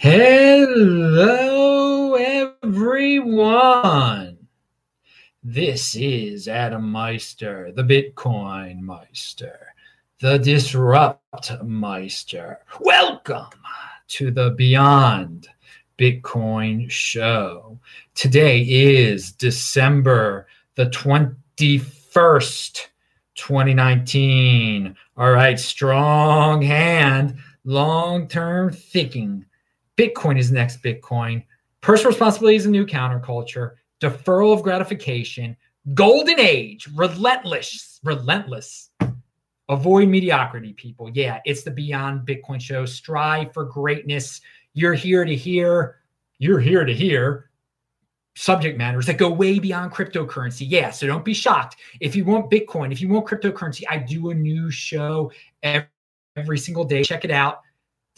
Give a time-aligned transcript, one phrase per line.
[0.00, 2.14] Hello,
[2.62, 4.38] everyone.
[5.42, 9.74] This is Adam Meister, the Bitcoin Meister,
[10.20, 12.60] the Disrupt Meister.
[12.78, 13.48] Welcome
[14.06, 15.48] to the Beyond
[15.98, 17.80] Bitcoin Show.
[18.14, 22.86] Today is December the 21st,
[23.34, 24.96] 2019.
[25.16, 29.44] All right, strong hand, long term thinking
[29.98, 31.44] Bitcoin is next Bitcoin.
[31.80, 33.72] Personal responsibility is a new counterculture.
[34.00, 35.56] Deferral of gratification.
[35.92, 36.88] Golden age.
[36.94, 37.98] Relentless.
[38.04, 38.90] Relentless.
[39.68, 41.10] Avoid mediocrity, people.
[41.12, 42.86] Yeah, it's the Beyond Bitcoin show.
[42.86, 44.40] Strive for greatness.
[44.72, 45.96] You're here to hear.
[46.38, 47.50] You're here to hear
[48.36, 50.64] subject matters that go way beyond cryptocurrency.
[50.68, 51.74] Yeah, so don't be shocked.
[52.00, 55.32] If you want Bitcoin, if you want cryptocurrency, I do a new show
[55.64, 55.88] every,
[56.36, 57.02] every single day.
[57.02, 57.62] Check it out,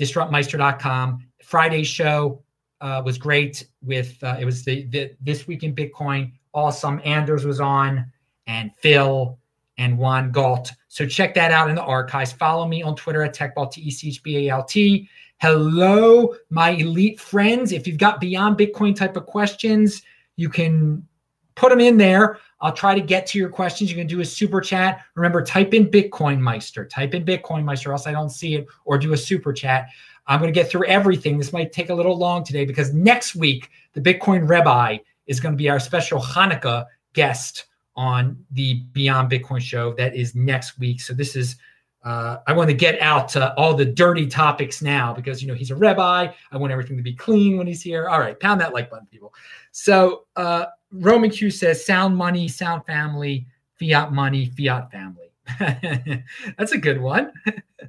[0.01, 1.27] disruptmeister.com.
[1.43, 2.43] Friday's show
[2.81, 3.67] uh, was great.
[3.83, 6.33] With uh, it was the, the this week in Bitcoin.
[6.55, 7.01] Awesome.
[7.05, 8.11] Anders was on,
[8.47, 9.39] and Phil
[9.79, 10.73] and Juan Galt.
[10.89, 12.33] So check that out in the archives.
[12.33, 15.09] Follow me on Twitter at TechBalt T E C H B A L T.
[15.39, 17.73] Hello, my elite friends.
[17.73, 20.03] If you've got beyond Bitcoin type of questions,
[20.37, 21.07] you can
[21.55, 22.39] put them in there.
[22.61, 23.91] I'll try to get to your questions.
[23.91, 25.03] You can do a super chat.
[25.15, 26.85] Remember, type in Bitcoin Meister.
[26.85, 29.89] Type in Bitcoin Meister, else I don't see it, or do a super chat.
[30.27, 31.39] I'm going to get through everything.
[31.39, 35.55] This might take a little long today because next week, the Bitcoin Rebbe is going
[35.55, 37.67] to be our special Hanukkah guest
[37.97, 39.95] on the Beyond Bitcoin show.
[39.95, 41.01] That is next week.
[41.01, 41.57] So this is,
[42.03, 45.55] uh, I want to get out uh, all the dirty topics now because, you know,
[45.55, 46.29] he's a rabbi.
[46.51, 48.09] I want everything to be clean when he's here.
[48.09, 49.35] All right, pound that like button, people.
[49.73, 53.47] So uh, Roman Q says sound money, sound family,
[53.79, 55.31] fiat money, fiat family.
[56.59, 57.33] That's a good one.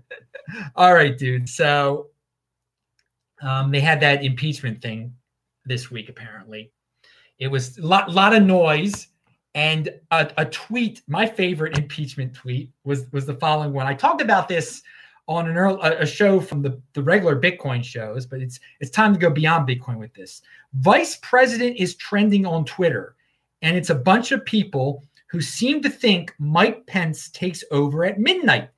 [0.75, 1.47] all right, dude.
[1.47, 2.07] So
[3.41, 5.13] um, they had that impeachment thing
[5.65, 6.71] this week, apparently.
[7.39, 9.07] It was a lot, lot of noise.
[9.53, 13.85] And a, a, tweet, my favorite impeachment tweet was was the following one.
[13.85, 14.81] I talked about this
[15.27, 19.13] on an early, a show from the, the regular Bitcoin shows, but it's it's time
[19.13, 20.41] to go beyond Bitcoin with this.
[20.75, 23.15] Vice President is trending on Twitter,
[23.61, 28.19] and it's a bunch of people who seem to think Mike Pence takes over at
[28.19, 28.69] midnight,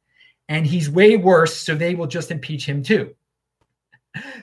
[0.50, 3.14] and he's way worse, so they will just impeach him too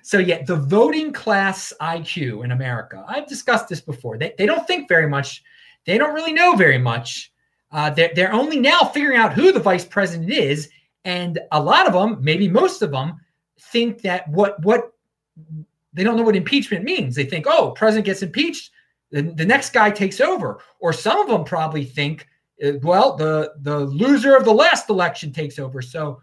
[0.03, 3.05] so yeah, the voting class IQ in America.
[3.07, 4.19] I've discussed this before.
[4.19, 5.43] They, they don't think very much.
[5.87, 7.33] They don't really know very much.
[7.73, 10.69] Uh, they're, they're only now figuring out who the vice president is.
[11.05, 13.21] And a lot of them, maybe most of them,
[13.73, 14.93] think that what what
[15.93, 17.15] they don't know what impeachment means.
[17.15, 18.71] They think, oh, president gets impeached,
[19.11, 20.61] the, the next guy takes over.
[20.79, 22.27] Or some of them probably think,
[22.65, 25.81] uh, well, the the loser of the last election takes over.
[25.83, 26.21] So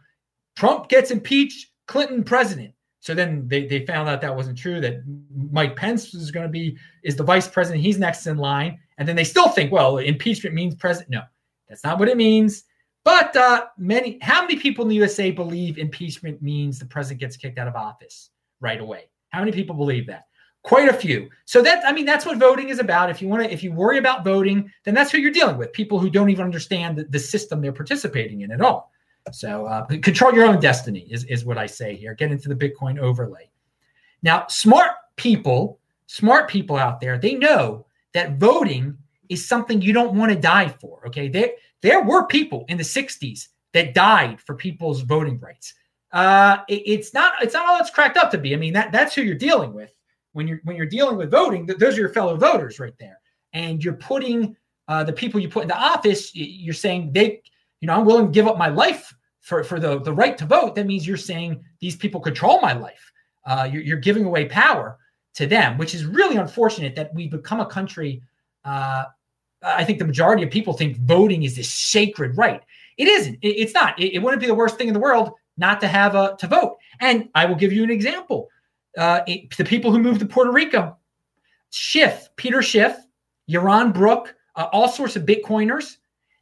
[0.56, 2.74] Trump gets impeached, Clinton president.
[3.08, 5.02] So then they, they found out that wasn't true, that
[5.50, 7.82] Mike Pence is going to be, is the vice president.
[7.82, 8.78] He's next in line.
[8.98, 11.12] And then they still think, well, impeachment means president.
[11.12, 11.22] No,
[11.70, 12.66] that's not what it means.
[13.06, 17.38] But uh, many, how many people in the USA believe impeachment means the president gets
[17.38, 19.10] kicked out of office right away?
[19.30, 20.26] How many people believe that?
[20.64, 21.30] Quite a few.
[21.46, 23.10] So that I mean, that's what voting is about.
[23.10, 25.72] If you want to, if you worry about voting, then that's who you're dealing with.
[25.72, 28.92] People who don't even understand the, the system they're participating in at all.
[29.32, 32.14] So uh, control your own destiny is, is what I say here.
[32.14, 33.50] Get into the Bitcoin overlay.
[34.24, 38.98] Now, smart people, smart people out there, they know that voting
[39.30, 41.06] is something you don't want to die for.
[41.08, 41.28] Okay.
[41.28, 41.52] There,
[41.82, 45.74] there were people in the 60s that died for people's voting rights.
[46.12, 48.54] Uh, it, it's not it's not all it's cracked up to be.
[48.54, 49.92] I mean, that that's who you're dealing with
[50.32, 51.66] when you're when you're dealing with voting.
[51.66, 53.20] Those are your fellow voters right there,
[53.54, 54.56] and you're putting
[54.88, 56.34] uh, the people you put into office.
[56.34, 57.42] You're saying they,
[57.80, 59.14] you know, I'm willing to give up my life
[59.48, 62.74] for, for the, the right to vote, that means you're saying these people control my
[62.74, 63.12] life.
[63.46, 64.98] Uh, you're, you're, giving away power
[65.36, 68.22] to them, which is really unfortunate that we've become a country.
[68.66, 69.06] Uh,
[69.64, 72.62] I think the majority of people think voting is this sacred right.
[72.98, 73.36] It isn't.
[73.42, 73.98] It, it's not.
[73.98, 76.48] It, it, wouldn't be the worst thing in the world not to have a to
[76.48, 76.76] vote.
[77.00, 78.50] And I will give you an example.
[78.98, 80.98] Uh, it, the people who moved to Puerto Rico,
[81.70, 82.98] Schiff, Peter Schiff,
[83.50, 85.98] Yaron Brook, uh, all sorts of Bitcoiners,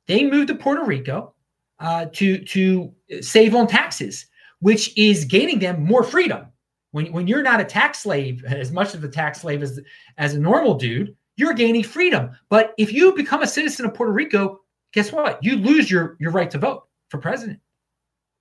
[0.08, 1.34] they moved to Puerto Rico
[1.80, 4.28] uh, to to save on taxes,
[4.60, 6.48] which is gaining them more freedom.
[6.92, 9.80] When, when you're not a tax slave, as much of a tax slave as
[10.18, 12.32] as a normal dude, you're gaining freedom.
[12.50, 14.62] But if you become a citizen of Puerto Rico,
[14.94, 15.44] guess what?
[15.44, 17.60] You lose your your right to vote for president.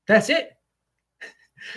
[0.07, 0.51] That's it.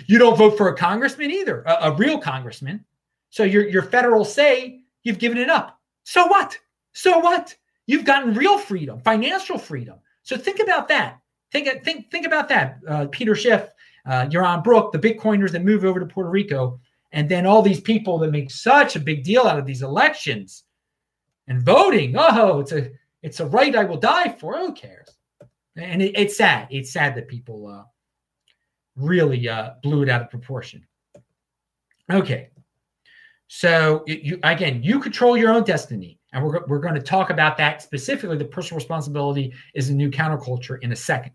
[0.05, 2.83] You don't vote for a congressman either, a, a real congressman.
[3.29, 5.79] So your your federal say, you've given it up.
[6.03, 6.57] So what?
[6.91, 7.55] So what?
[7.87, 9.97] You've gotten real freedom, financial freedom.
[10.23, 11.19] So think about that.
[11.51, 12.79] Think think think about that.
[12.87, 13.69] Uh, Peter Schiff,
[14.05, 14.27] uh,
[14.61, 16.79] Brook, the Bitcoiners that move over to Puerto Rico,
[17.13, 20.63] And then all these people that make such a big deal out of these elections
[21.47, 22.15] and voting.
[22.17, 22.91] Oh, it's a
[23.23, 24.57] it's a right I will die for.
[24.57, 25.09] Who cares?
[25.77, 26.67] And it, it's sad.
[26.69, 27.83] It's sad that people uh,
[28.95, 30.85] really uh, blew it out of proportion.
[32.11, 32.49] Okay,
[33.47, 37.57] so you again, you control your own destiny, and we're we're going to talk about
[37.57, 38.37] that specifically.
[38.37, 41.33] The personal responsibility is a new counterculture in a second,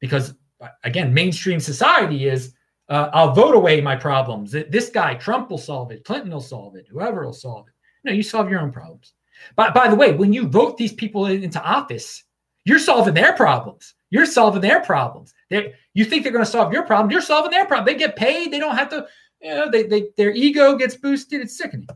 [0.00, 2.54] because uh, again, mainstream society is
[2.88, 4.52] uh, I'll vote away my problems.
[4.52, 6.04] This guy, Trump, will solve it.
[6.04, 6.86] Clinton will solve it.
[6.90, 7.74] Whoever will solve it.
[8.04, 9.14] No, you solve your own problems.
[9.56, 12.24] But by the way, when you vote these people into office,
[12.64, 13.94] you're solving their problems.
[14.10, 15.32] You're solving their problems.
[15.50, 17.10] They're, you think they're going to solve your problem?
[17.10, 17.86] You're solving their problem.
[17.86, 18.52] They get paid.
[18.52, 19.06] They don't have to.
[19.40, 21.40] You know, they, they their ego gets boosted.
[21.40, 21.88] It's sickening.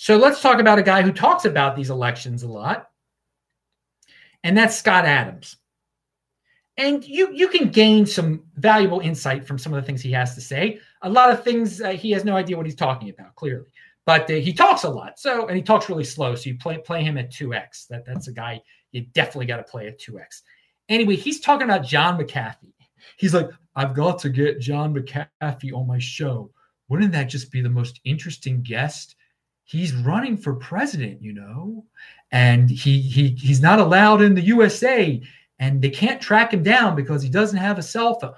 [0.00, 2.88] So let's talk about a guy who talks about these elections a lot,
[4.42, 5.58] and that's Scott Adams.
[6.78, 10.34] And you you can gain some valuable insight from some of the things he has
[10.36, 10.80] to say.
[11.02, 13.34] A lot of things uh, he has no idea what he's talking about.
[13.34, 13.66] Clearly,
[14.06, 15.18] but uh, he talks a lot.
[15.18, 16.34] So, and he talks really slow.
[16.34, 17.84] So you play play him at two x.
[17.84, 18.62] That that's a guy
[18.92, 20.44] you definitely got to play at two x.
[20.88, 22.72] Anyway, he's talking about John McAfee.
[23.18, 26.50] He's like, I've got to get John McAfee on my show.
[26.88, 29.16] Wouldn't that just be the most interesting guest?
[29.70, 31.84] He's running for president, you know,
[32.32, 35.22] and he he he's not allowed in the USA,
[35.60, 38.32] and they can't track him down because he doesn't have a cell phone.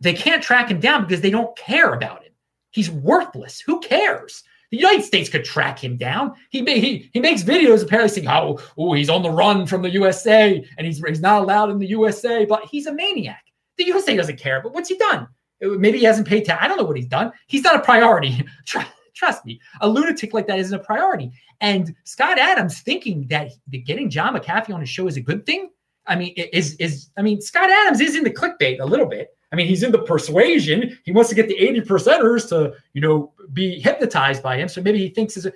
[0.00, 2.32] They can't track him down because they don't care about him.
[2.70, 3.60] He's worthless.
[3.60, 4.44] Who cares?
[4.70, 6.32] The United States could track him down.
[6.48, 9.90] He he, he makes videos apparently saying, "Oh, oh, he's on the run from the
[9.90, 13.44] USA and he's he's not allowed in the USA." But he's a maniac.
[13.76, 14.62] The USA doesn't care.
[14.62, 15.28] But what's he done?
[15.60, 16.64] Maybe he hasn't paid tax.
[16.64, 17.30] I don't know what he's done.
[17.46, 18.42] He's not a priority.
[19.14, 21.30] Trust me, a lunatic like that isn't a priority.
[21.60, 23.52] And Scott Adams thinking that
[23.84, 25.70] getting John McAfee on his show is a good thing.
[26.06, 29.28] I mean, is is I mean, Scott Adams is in the clickbait a little bit.
[29.52, 30.98] I mean, he's in the persuasion.
[31.04, 34.68] He wants to get the 80 percenters to, you know, be hypnotized by him.
[34.68, 35.52] So maybe he thinks is a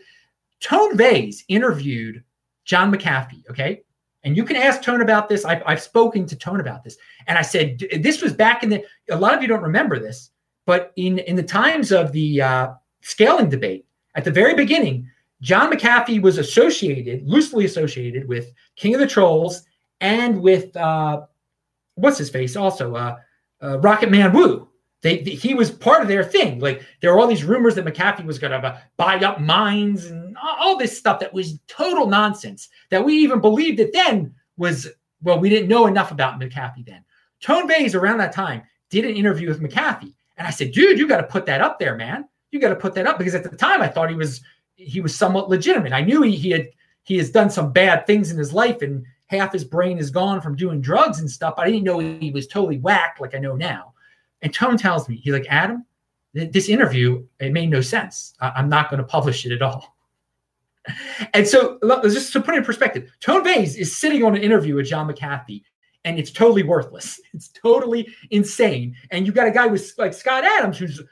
[0.60, 2.22] Tone Vays interviewed
[2.66, 3.48] John McAfee.
[3.50, 3.82] Okay.
[4.22, 5.44] And you can ask Tone about this.
[5.44, 6.98] I've, I've spoken to Tone about this.
[7.26, 10.30] And I said, this was back in the, a lot of you don't remember this,
[10.66, 12.68] but in, in the times of the uh,
[13.00, 15.10] scaling debate, at the very beginning,
[15.42, 19.64] John McAfee was associated, loosely associated with King of the Trolls
[20.00, 21.22] and with, uh,
[21.94, 23.16] what's his face also, uh,
[23.62, 24.68] uh, Rocket Man Wu.
[25.02, 26.58] They, they, he was part of their thing.
[26.58, 30.36] Like there were all these rumors that McAfee was going to buy up mines and
[30.42, 32.68] all this stuff that was total nonsense.
[32.90, 34.88] That we even believed it then was
[35.22, 37.04] well, we didn't know enough about McAfee then.
[37.40, 41.08] Tone Vays around that time did an interview with McAfee, and I said, dude, you
[41.08, 42.28] got to put that up there, man.
[42.56, 44.40] You got to put that up because at the time I thought he was
[44.76, 45.92] he was somewhat legitimate.
[45.92, 46.70] I knew he, he had
[47.02, 50.40] he has done some bad things in his life and half his brain is gone
[50.40, 51.54] from doing drugs and stuff.
[51.58, 53.92] I didn't know he was totally whacked like I know now.
[54.40, 55.84] And Tone tells me, he's like, Adam,
[56.32, 58.34] this interview, it made no sense.
[58.40, 59.94] I'm not going to publish it at all.
[61.34, 64.76] And so, just to put it in perspective, Tone Vays is sitting on an interview
[64.76, 65.62] with John McAfee,
[66.04, 67.20] and it's totally worthless.
[67.34, 68.94] It's totally insane.
[69.10, 71.02] And you got a guy with like Scott Adams, who's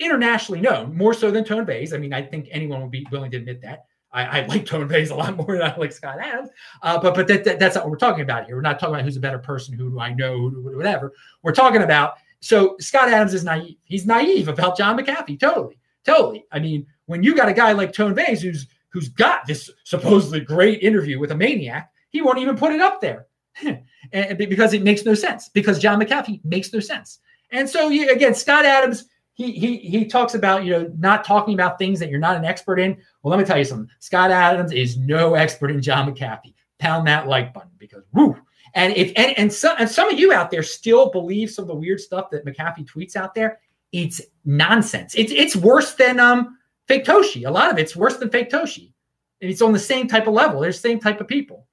[0.00, 1.92] internationally known, more so than Tone Vays.
[1.92, 3.84] I mean, I think anyone would be willing to admit that.
[4.12, 6.48] I, I like Tone Vays a lot more than I like Scott Adams.
[6.82, 8.56] Uh, but but that, that, that's not what we're talking about here.
[8.56, 11.12] We're not talking about who's a better person, who do I know, who, whatever.
[11.42, 13.76] We're talking about so Scott Adams is naive.
[13.84, 15.38] He's naive about John McAfee.
[15.38, 16.44] Totally, totally.
[16.50, 20.40] I mean, when you got a guy like Tone Vays who's who's got this supposedly
[20.40, 23.26] great interview with a maniac, he won't even put it up there,
[24.12, 25.50] and because it makes no sense.
[25.50, 27.18] Because John McAfee makes no sense.
[27.52, 29.06] And so again, Scott Adams
[29.48, 32.78] he he talks about you know not talking about things that you're not an expert
[32.78, 32.96] in.
[33.22, 33.88] Well, let me tell you something.
[34.00, 36.54] Scott Adams is no expert in John McAfee.
[36.78, 38.36] Pound that like button because woo.
[38.74, 41.68] And if and and some and some of you out there still believe some of
[41.68, 43.60] the weird stuff that McAfee tweets out there,
[43.92, 45.14] it's nonsense.
[45.14, 47.46] It's it's worse than um fake Toshi.
[47.46, 48.92] A lot of it's worse than fake Toshi.
[49.40, 50.60] And it's on the same type of level.
[50.60, 51.66] They're the same type of people.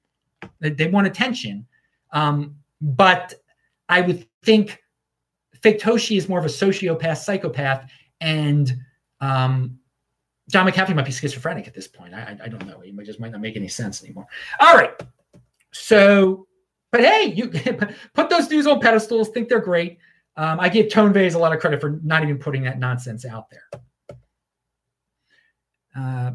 [0.60, 1.66] They, they want attention.
[2.12, 3.34] Um, but
[3.88, 4.82] I would think
[5.62, 8.76] Fake Toshi is more of a sociopath, psychopath, and
[9.20, 9.78] um,
[10.50, 12.14] John McAfee might be schizophrenic at this point.
[12.14, 12.80] I, I don't know.
[12.80, 14.26] He might, just might not make any sense anymore.
[14.60, 14.92] All right.
[15.72, 16.46] So,
[16.90, 17.48] but hey, you
[18.14, 19.98] put those dudes on pedestals, think they're great.
[20.36, 23.24] Um, I give Tone Vays a lot of credit for not even putting that nonsense
[23.24, 24.16] out there.
[25.96, 26.30] Uh,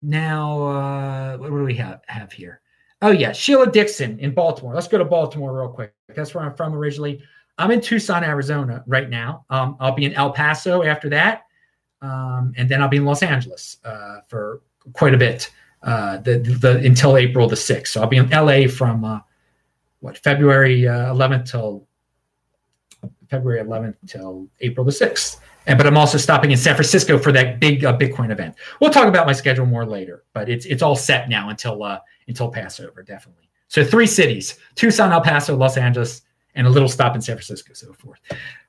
[0.00, 2.60] now, uh, what do we have, have here?
[3.02, 4.74] Oh, yeah, Sheila Dixon in Baltimore.
[4.74, 5.92] Let's go to Baltimore real quick.
[6.14, 7.22] That's where I'm from originally.
[7.62, 9.44] I'm in Tucson, Arizona right now.
[9.50, 11.46] Um, I'll be in El Paso after that,
[12.00, 15.50] um, and then I'll be in Los Angeles uh, for quite a bit
[15.82, 17.92] uh, the, the until April the sixth.
[17.92, 19.20] So I'll be in LA from uh,
[20.00, 21.86] what February 11th uh, till
[23.28, 25.38] February 11th till April the 6th.
[25.66, 28.56] And but I'm also stopping in San Francisco for that big uh, Bitcoin event.
[28.80, 32.00] We'll talk about my schedule more later, but it's it's all set now until uh,
[32.26, 33.48] until Passover, definitely.
[33.68, 36.22] So three cities: Tucson, El Paso, Los Angeles,
[36.54, 38.20] and a little stop in San Francisco, so forth.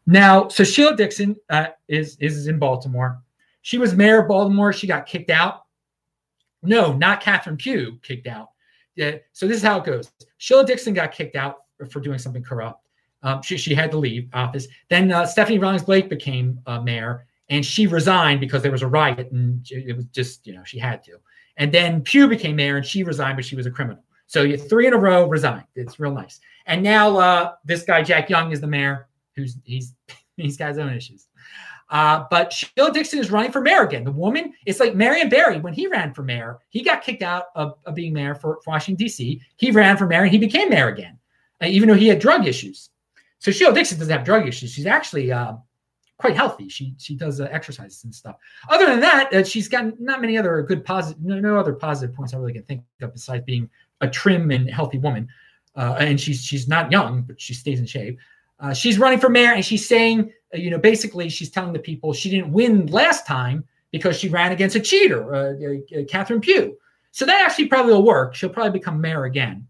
[0.06, 3.22] Now, so Sheila Dixon uh, is is in Baltimore.
[3.62, 4.74] She was mayor of Baltimore.
[4.74, 5.66] She got kicked out.
[6.62, 8.50] No, not Catherine Pugh kicked out.
[8.96, 10.12] Yeah, so this is how it goes.
[10.38, 12.88] Sheila Dixon got kicked out for doing something corrupt.
[13.24, 14.68] Um, she, she had to leave office.
[14.90, 18.88] Then uh, Stephanie Rawlings Blake became uh, mayor, and she resigned because there was a
[18.88, 21.18] riot, and it was just you know she had to.
[21.58, 24.04] And then Pugh became mayor, and she resigned, but she was a criminal.
[24.27, 25.65] So you three in a row resigned.
[25.75, 26.39] It's real nice.
[26.65, 29.94] And now uh, this guy Jack Young is the mayor, who's he's
[30.38, 31.27] he's got his own issues.
[31.89, 34.03] Uh, but Sheila Dixon is running for mayor again.
[34.03, 36.58] The woman, it's like Marion Barry when he ran for mayor.
[36.70, 39.39] He got kicked out of, of being mayor for, for Washington D.C.
[39.58, 41.20] He ran for mayor and he became mayor again,
[41.62, 42.89] uh, even though he had drug issues.
[43.38, 44.72] So Sheila Dixon doesn't have drug issues.
[44.72, 45.53] She's actually uh,
[46.24, 46.70] quite healthy.
[46.70, 48.38] She she does uh, exercises and stuff.
[48.70, 52.15] Other than that, uh, she's got not many other good positive, no, no other positive
[52.15, 55.27] points I really can think of besides being a trim and healthy woman.
[55.75, 58.18] Uh, and she's she's not young, but she stays in shape.
[58.62, 61.80] Uh, she's running for mayor, and she's saying, uh, you know, basically, she's telling the
[61.80, 66.77] people she didn't win last time because she ran against a cheater, uh, Catherine Pugh.
[67.12, 68.34] So that actually probably will work.
[68.34, 69.68] She'll probably become mayor again.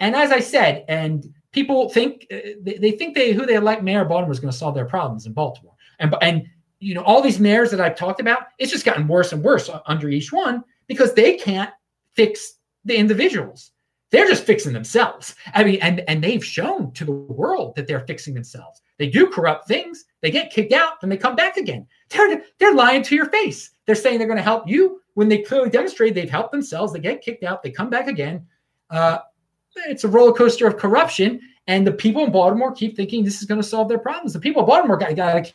[0.00, 4.04] And as I said, and people think uh, they, think they who they elect mayor
[4.04, 5.74] Baltimore is going to solve their problems in Baltimore.
[5.98, 6.46] And and
[6.78, 9.68] you know all these mayors that I've talked about, it's just gotten worse and worse
[9.86, 11.70] under each one because they can't
[12.14, 13.72] fix the individuals.
[14.10, 15.34] They're just fixing themselves.
[15.52, 18.80] I mean, and and they've shown to the world that they're fixing themselves.
[18.98, 20.04] They do corrupt things.
[20.22, 21.86] They get kicked out, and they come back again.
[22.10, 23.70] They're they're lying to your face.
[23.86, 26.92] They're saying they're going to help you when they clearly demonstrate they've helped themselves.
[26.92, 27.62] They get kicked out.
[27.62, 28.46] They come back again.
[28.90, 29.18] Uh,
[29.86, 31.40] it's a roller coaster of corruption.
[31.68, 34.32] And the people in Baltimore keep thinking this is going to solve their problems.
[34.32, 35.54] The people in Baltimore got got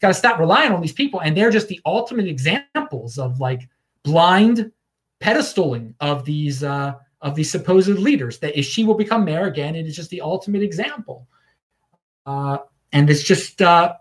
[0.00, 3.68] to stop relying on these people, and they're just the ultimate examples of like
[4.02, 4.72] blind
[5.20, 8.40] pedestaling of these uh, of these supposed leaders.
[8.40, 11.28] That if she will become mayor again, it is just the ultimate example.
[12.26, 12.58] Uh,
[12.92, 13.94] and it's just uh,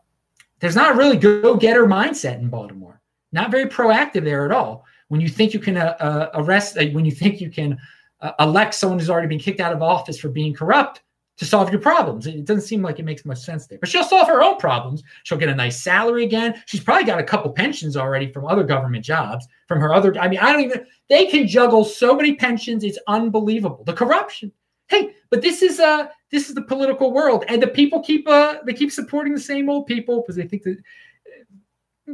[0.59, 2.99] there's not really go getter mindset in Baltimore.
[3.31, 4.83] Not very proactive there at all.
[5.09, 7.77] When you think you can uh, uh arrest, uh, when you think you can
[8.21, 11.01] uh, elect someone who's already been kicked out of office for being corrupt
[11.37, 12.27] to solve your problems.
[12.27, 13.79] It doesn't seem like it makes much sense there.
[13.79, 15.01] But she'll solve her own problems.
[15.23, 16.61] She'll get a nice salary again.
[16.67, 20.15] She's probably got a couple pensions already from other government jobs, from her other.
[20.19, 20.85] I mean, I don't even.
[21.09, 22.83] They can juggle so many pensions.
[22.83, 23.83] It's unbelievable.
[23.85, 24.51] The corruption.
[24.87, 28.57] Hey, but this is uh this is the political world, and the people keep uh
[28.65, 30.77] they keep supporting the same old people because they think that.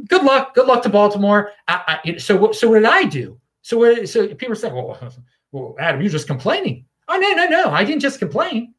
[0.06, 0.54] Good luck.
[0.54, 1.50] Good luck to Baltimore.
[1.66, 2.54] I, I, so what?
[2.54, 3.38] So what did I do?
[3.60, 4.98] So what, so people say, well,
[5.52, 6.84] well, Adam, you're just complaining.
[7.08, 7.70] Oh no, no, no!
[7.70, 8.74] I didn't just complain.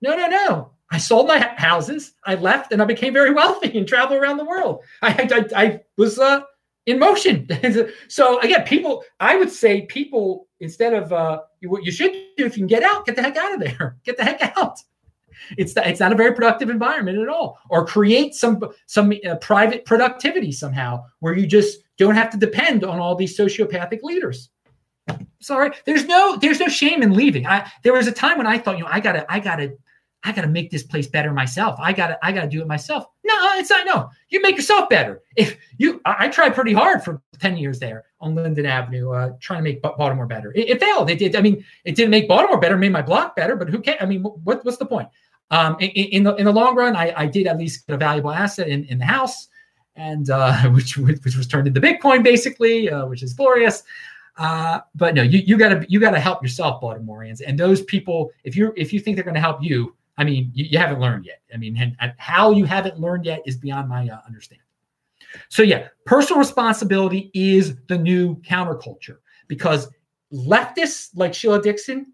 [0.00, 0.70] No, no, no.
[0.90, 2.14] I sold my houses.
[2.24, 4.82] I left, and I became very wealthy and traveled around the world.
[5.02, 6.40] I, I, I was uh,
[6.86, 7.46] in motion.
[8.08, 9.04] so again, people.
[9.20, 12.82] I would say people instead of uh, what you should do if you can get
[12.82, 13.96] out, get the heck out of there.
[14.04, 14.78] Get the heck out.
[15.56, 17.58] It's it's not a very productive environment at all.
[17.70, 22.84] Or create some some uh, private productivity somehow where you just don't have to depend
[22.84, 24.50] on all these sociopathic leaders
[25.40, 28.58] sorry there's no there's no shame in leaving i there was a time when i
[28.58, 29.72] thought you know i gotta i gotta
[30.24, 31.78] I got to make this place better myself.
[31.80, 33.06] I got to I got to do it myself.
[33.24, 33.86] No, it's not.
[33.86, 35.22] No, you make yourself better.
[35.36, 39.32] If you, I, I tried pretty hard for ten years there on Linden Avenue, uh,
[39.40, 40.52] trying to make Baltimore better.
[40.54, 41.08] It, it, failed.
[41.08, 41.36] It did.
[41.36, 42.76] I mean, it didn't make Baltimore better.
[42.76, 43.54] Made my block better.
[43.54, 43.98] But who cares?
[44.00, 45.08] I mean, what, what's the point?
[45.50, 47.98] Um, in, in, the in the long run, I, I did at least get a
[47.98, 49.48] valuable asset in, in the house,
[49.94, 53.84] and uh, which which was turned into Bitcoin basically, uh, which is glorious.
[54.38, 58.30] Uh, but no, you you gotta you gotta help yourself, Baltimoreans, and those people.
[58.44, 61.24] If you if you think they're to help you, I mean, you, you haven't learned
[61.24, 61.40] yet.
[61.52, 64.64] I mean, and, and how you haven't learned yet is beyond my uh, understanding.
[65.48, 69.88] So, yeah, personal responsibility is the new counterculture because
[70.32, 72.12] leftists like Sheila Dixon,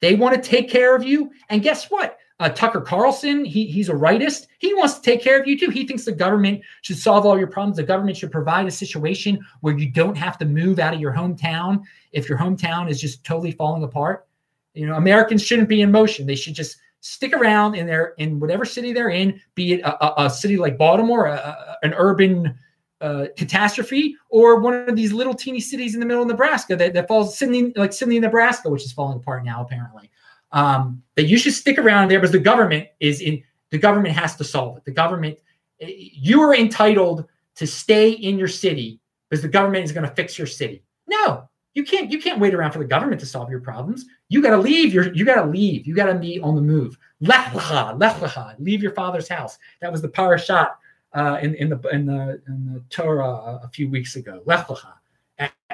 [0.00, 1.30] they want to take care of you.
[1.48, 2.18] And guess what?
[2.40, 4.48] Uh, Tucker Carlson, he, he's a rightist.
[4.58, 5.70] He wants to take care of you too.
[5.70, 7.76] He thinks the government should solve all your problems.
[7.76, 11.12] The government should provide a situation where you don't have to move out of your
[11.12, 14.26] hometown if your hometown is just totally falling apart.
[14.74, 16.26] You know, Americans shouldn't be in motion.
[16.26, 20.04] They should just stick around in their in whatever city they're in, be it a,
[20.04, 22.58] a, a city like Baltimore, a, an urban
[23.00, 26.94] uh, catastrophe, or one of these little teeny cities in the middle of Nebraska that,
[26.94, 30.10] that falls Sidney, like Sidney, Nebraska, which is falling apart now apparently.
[30.54, 33.42] Um, that you should stick around there because the government is in.
[33.70, 34.84] The government has to solve it.
[34.84, 35.38] The government,
[35.80, 40.14] eh, you are entitled to stay in your city because the government is going to
[40.14, 40.84] fix your city.
[41.08, 44.06] No, you can't you can't wait around for the government to solve your problems.
[44.28, 44.94] You got to leave.
[44.94, 45.88] Your you got to leave.
[45.88, 46.96] You got to be on the move.
[47.20, 49.58] Lech lecha, lech lecha, leave your father's house.
[49.80, 50.70] That was the parashat
[51.14, 54.40] uh, in, in the in the in the Torah a few weeks ago.
[54.46, 54.92] Lech lecha.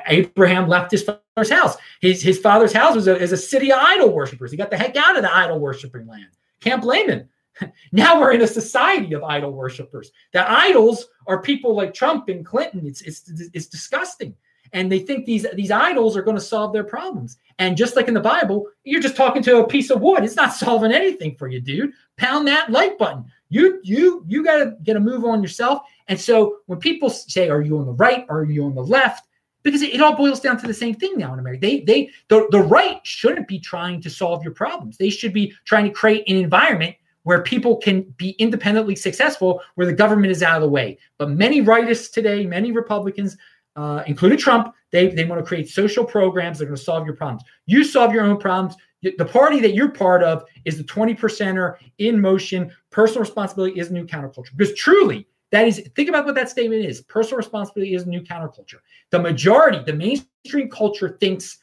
[0.07, 1.76] Abraham left his father's house.
[2.00, 4.50] His his father's house was a, is a city of idol worshippers.
[4.50, 6.31] He got the heck out of the idol worshiping land.
[6.61, 7.29] Can't blame him.
[7.93, 10.11] now we're in a society of idol worshippers.
[10.33, 12.87] The idols are people like Trump and Clinton.
[12.87, 14.35] It's it's it's disgusting.
[14.73, 17.38] And they think these these idols are going to solve their problems.
[17.59, 20.25] And just like in the Bible, you're just talking to a piece of wood.
[20.25, 21.93] It's not solving anything for you, dude.
[22.17, 23.25] Pound that like button.
[23.49, 25.83] You you you got to get a move on yourself.
[26.09, 28.26] And so when people say, "Are you on the right?
[28.29, 29.26] Are you on the left?"
[29.62, 31.61] Because it, it all boils down to the same thing now in America.
[31.61, 34.97] They they the, the right shouldn't be trying to solve your problems.
[34.97, 39.87] They should be trying to create an environment where people can be independently successful, where
[39.87, 40.99] the government is out of the way.
[41.19, 43.37] But many rightists today, many Republicans,
[43.76, 47.07] uh, including Trump, they, they want to create social programs that are going to solve
[47.07, 47.43] your problems.
[47.67, 48.76] You solve your own problems.
[49.02, 52.71] The party that you're part of is the 20 percenter in motion.
[52.90, 54.55] Personal responsibility is new counterculture.
[54.57, 57.00] Because truly, that is, think about what that statement is.
[57.02, 58.78] Personal responsibility is a new counterculture.
[59.11, 61.59] The majority, the mainstream culture thinks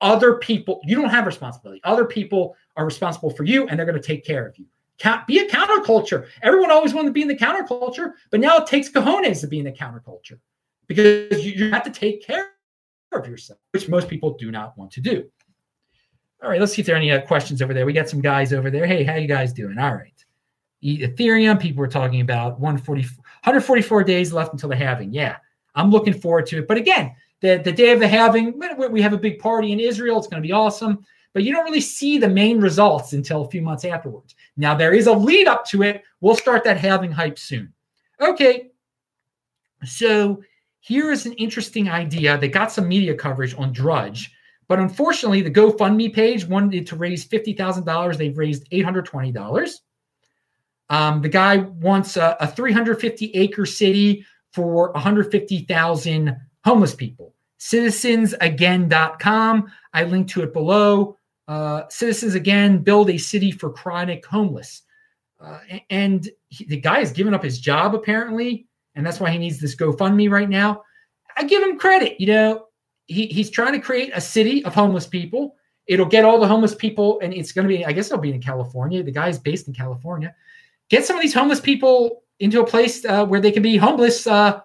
[0.00, 1.80] other people, you don't have responsibility.
[1.84, 4.66] Other people are responsible for you and they're going to take care of you
[5.26, 6.26] be a counterculture.
[6.42, 9.58] Everyone always wanted to be in the counterculture, but now it takes cojones to be
[9.58, 10.38] in the counterculture
[10.86, 12.50] because you, have to take care
[13.12, 15.24] of yourself, which most people do not want to do.
[16.42, 17.86] All right, let's see if there are any uh, questions over there.
[17.86, 18.86] We got some guys over there.
[18.86, 19.78] Hey, how you guys doing?
[19.78, 20.12] All right.
[20.82, 23.06] Ethereum, people were talking about 140,
[23.44, 25.12] 144 days left until the halving.
[25.12, 25.36] Yeah,
[25.74, 26.68] I'm looking forward to it.
[26.68, 30.18] But again, the, the day of the halving, we have a big party in Israel.
[30.18, 33.48] It's going to be awesome but you don't really see the main results until a
[33.48, 34.34] few months afterwards.
[34.56, 36.02] Now, there is a lead up to it.
[36.20, 37.72] We'll start that halving hype soon.
[38.20, 38.70] Okay.
[39.84, 40.42] So
[40.80, 42.38] here is an interesting idea.
[42.38, 44.30] They got some media coverage on Drudge,
[44.68, 48.16] but unfortunately, the GoFundMe page wanted to raise $50,000.
[48.16, 49.80] They've raised $820.
[50.92, 57.34] Um, the guy wants a, a 350 acre city for 150,000 homeless people.
[57.58, 59.72] Citizensagain.com.
[59.94, 61.16] I link to it below.
[61.48, 64.82] Uh, citizens again build a city for chronic homeless.
[65.40, 69.38] Uh, and he, the guy has given up his job apparently, and that's why he
[69.38, 70.82] needs this GoFundMe right now.
[71.38, 72.20] I give him credit.
[72.20, 72.66] You know,
[73.06, 75.56] he, he's trying to create a city of homeless people.
[75.86, 78.32] It'll get all the homeless people, and it's going to be, I guess, it'll be
[78.32, 79.02] in California.
[79.02, 80.34] The guy is based in California.
[80.92, 84.28] Get some of these homeless people into a place uh, where they can be homeless
[84.28, 84.60] uh,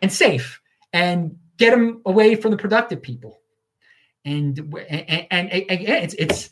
[0.00, 0.62] and safe,
[0.94, 3.40] and get them away from the productive people
[4.24, 4.58] and
[4.88, 6.50] and, and, and it's it's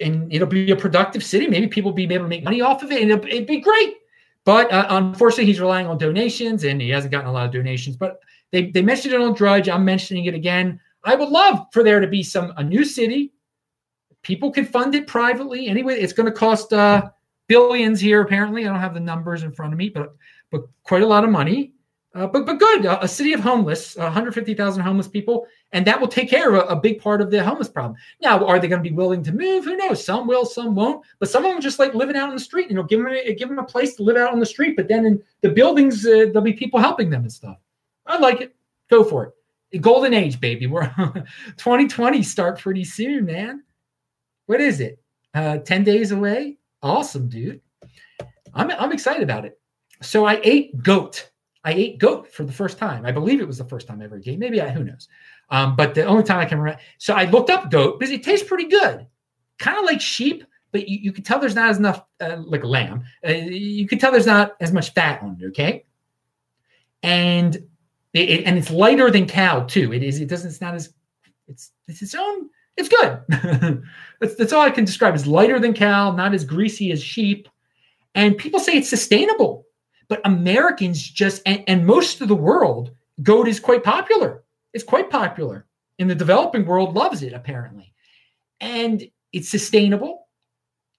[0.00, 1.46] and it'll be a productive city.
[1.46, 3.60] Maybe people will be able to make money off of it, and it'll, it'd be
[3.60, 3.94] great.
[4.44, 7.96] But uh, unfortunately, he's relying on donations, and he hasn't gotten a lot of donations.
[7.96, 8.20] But
[8.52, 9.68] they they mentioned it on Drudge.
[9.68, 10.80] I'm mentioning it again.
[11.04, 13.32] I would love for there to be some a new city.
[14.22, 15.68] People can fund it privately.
[15.68, 17.10] Anyway, it's going to cost uh,
[17.46, 18.20] billions here.
[18.22, 20.14] Apparently, I don't have the numbers in front of me, but
[20.50, 21.72] but quite a lot of money.
[22.14, 26.06] Uh, but but good, uh, a city of homeless, 150,000 homeless people, and that will
[26.06, 27.96] take care of a, a, big part of the homeless problem.
[28.22, 29.64] Now, are they going to be willing to move?
[29.64, 30.04] Who knows?
[30.04, 31.04] Some will, some won't.
[31.18, 32.68] But some of them just like living out in the street.
[32.68, 34.76] You know, give them a, give them a place to live out on the street.
[34.76, 37.56] But then in the buildings, uh, there'll be people helping them and stuff.
[38.06, 38.54] I like it.
[38.90, 39.24] Go for
[39.72, 39.80] it.
[39.80, 40.68] Golden age, baby.
[40.68, 40.86] We're
[41.56, 43.64] 2020 start pretty soon, man.
[44.46, 45.00] What is it?
[45.34, 46.58] Uh, 10 days away.
[46.84, 47.60] Awesome, dude.
[48.54, 49.58] I'm I'm excited about it.
[50.02, 51.30] So I ate goat
[51.64, 53.06] I ate goat for the first time.
[53.06, 54.38] I believe it was the first time I ever ate.
[54.38, 55.08] Maybe I, who knows.
[55.50, 56.80] Um, but the only time I can remember.
[56.98, 59.06] So I looked up goat because it tastes pretty good,
[59.58, 62.64] kind of like sheep, but you, you can tell there's not as enough uh, like
[62.64, 63.04] a lamb.
[63.26, 65.46] Uh, you can tell there's not as much fat on it.
[65.46, 65.84] Okay,
[67.02, 67.56] and
[68.12, 69.92] it, it, and it's lighter than cow too.
[69.94, 70.20] It is.
[70.20, 70.50] It doesn't.
[70.50, 70.92] It's not as.
[71.48, 72.50] It's it's its own.
[72.76, 73.20] It's good.
[74.20, 75.14] that's that's all I can describe.
[75.14, 77.48] It's lighter than cow, not as greasy as sheep,
[78.14, 79.66] and people say it's sustainable.
[80.08, 82.90] But Americans just, and, and most of the world,
[83.22, 84.44] goat is quite popular.
[84.72, 85.66] It's quite popular.
[85.98, 87.92] In the developing world, loves it apparently.
[88.60, 90.26] And it's sustainable.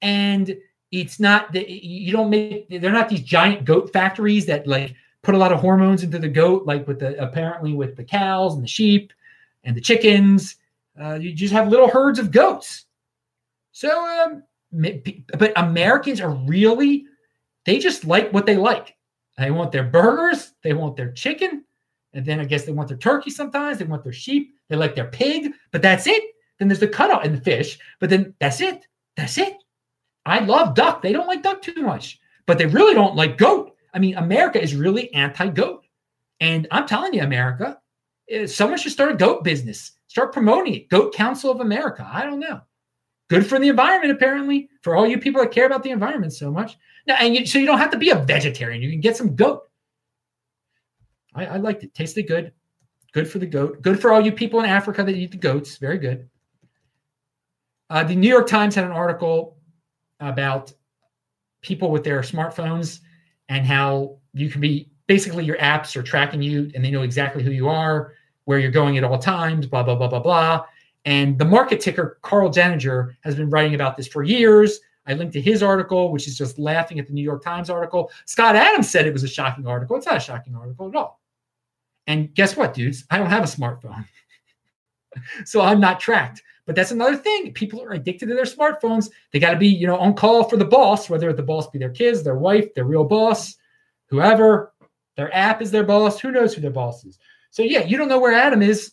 [0.01, 0.57] And
[0.91, 5.35] it's not that you don't make, they're not these giant goat factories that like put
[5.35, 8.63] a lot of hormones into the goat, like with the apparently with the cows and
[8.63, 9.11] the sheep
[9.63, 10.55] and the chickens.
[10.99, 12.85] Uh, you just have little herds of goats.
[13.71, 14.43] So, um,
[15.37, 17.05] but Americans are really,
[17.65, 18.95] they just like what they like.
[19.37, 21.65] They want their burgers, they want their chicken,
[22.13, 24.95] and then I guess they want their turkey sometimes, they want their sheep, they like
[24.95, 26.23] their pig, but that's it.
[26.57, 28.87] Then there's the cutout and the fish, but then that's it.
[29.17, 29.55] That's it.
[30.25, 31.01] I love duck.
[31.01, 33.75] They don't like duck too much, but they really don't like goat.
[33.93, 35.85] I mean, America is really anti goat.
[36.39, 37.77] And I'm telling you, America,
[38.29, 40.87] eh, someone should start a goat business, start promoting it.
[40.87, 42.09] Goat Council of America.
[42.09, 42.61] I don't know.
[43.27, 46.49] Good for the environment, apparently, for all you people that care about the environment so
[46.49, 46.77] much.
[47.05, 48.81] Now, and you, so you don't have to be a vegetarian.
[48.81, 49.63] You can get some goat.
[51.33, 51.93] I, I liked it.
[51.93, 52.53] Tasted good.
[53.11, 53.81] Good for the goat.
[53.81, 55.75] Good for all you people in Africa that eat the goats.
[55.79, 56.29] Very good.
[57.89, 59.57] Uh, the New York Times had an article
[60.21, 60.71] about
[61.61, 63.01] people with their smartphones
[63.49, 67.43] and how you can be basically your apps are tracking you and they know exactly
[67.43, 68.13] who you are,
[68.45, 70.65] where you're going at all times, blah, blah, blah, blah, blah.
[71.03, 74.79] And the market ticker, Karl Denninger, has been writing about this for years.
[75.07, 78.11] I linked to his article, which is just laughing at the New York Times article.
[78.25, 79.95] Scott Adams said it was a shocking article.
[79.97, 81.21] It's not a shocking article at all.
[82.07, 83.05] And guess what, dudes?
[83.11, 84.05] I don't have a smartphone.
[85.45, 86.41] so I'm not tracked.
[86.65, 87.53] But that's another thing.
[87.53, 89.11] People are addicted to their smartphones.
[89.31, 91.77] They got to be, you know, on call for the boss, whether the boss be
[91.77, 93.55] their kids, their wife, their real boss,
[94.07, 94.73] whoever.
[95.15, 96.19] Their app is their boss.
[96.19, 97.19] Who knows who their boss is?
[97.55, 98.91] So yeah, you don't know where Adam is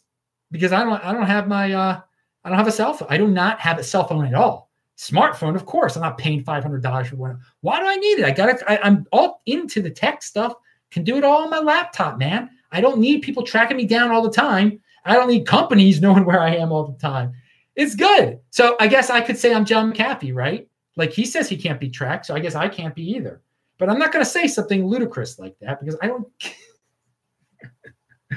[0.53, 1.05] because I don't.
[1.05, 1.73] I don't have my.
[1.73, 2.01] uh
[2.45, 3.09] I don't have a cell phone.
[3.11, 4.71] I do not have a cell phone at all.
[4.97, 5.97] Smartphone, of course.
[5.97, 7.41] I'm not paying five hundred dollars for one.
[7.63, 8.25] Why do I need it?
[8.25, 8.63] I got it.
[8.69, 10.55] I'm all into the tech stuff.
[10.93, 12.51] Can do it all on my laptop, man.
[12.71, 14.79] I don't need people tracking me down all the time.
[15.05, 17.33] I don't need companies knowing where I am all the time.
[17.75, 18.39] It's good.
[18.51, 20.69] So I guess I could say I'm John McAfee, right?
[20.95, 23.43] Like he says he can't be tracked, so I guess I can't be either.
[23.79, 26.29] But I'm not going to say something ludicrous like that because I don't.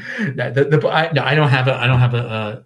[0.36, 2.66] the, the, I, no, I don't have a I don't have a, a,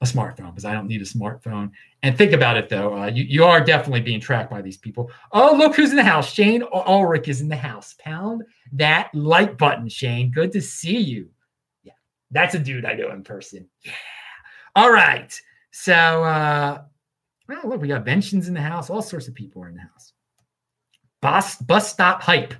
[0.00, 1.70] a smartphone because I don't need a smartphone.
[2.02, 5.10] And think about it though, uh, you you are definitely being tracked by these people.
[5.32, 6.32] Oh, look who's in the house!
[6.32, 7.94] Shane Ulrich is in the house.
[7.98, 10.30] Pound that like button, Shane.
[10.30, 11.28] Good to see you.
[11.82, 11.92] Yeah,
[12.30, 13.68] that's a dude I know in person.
[13.84, 13.92] Yeah.
[14.76, 15.38] All right.
[15.72, 16.82] So, uh,
[17.48, 18.90] well, look, we got Benshins in the house.
[18.90, 20.12] All sorts of people are in the house.
[21.20, 22.54] Bus bus stop hype.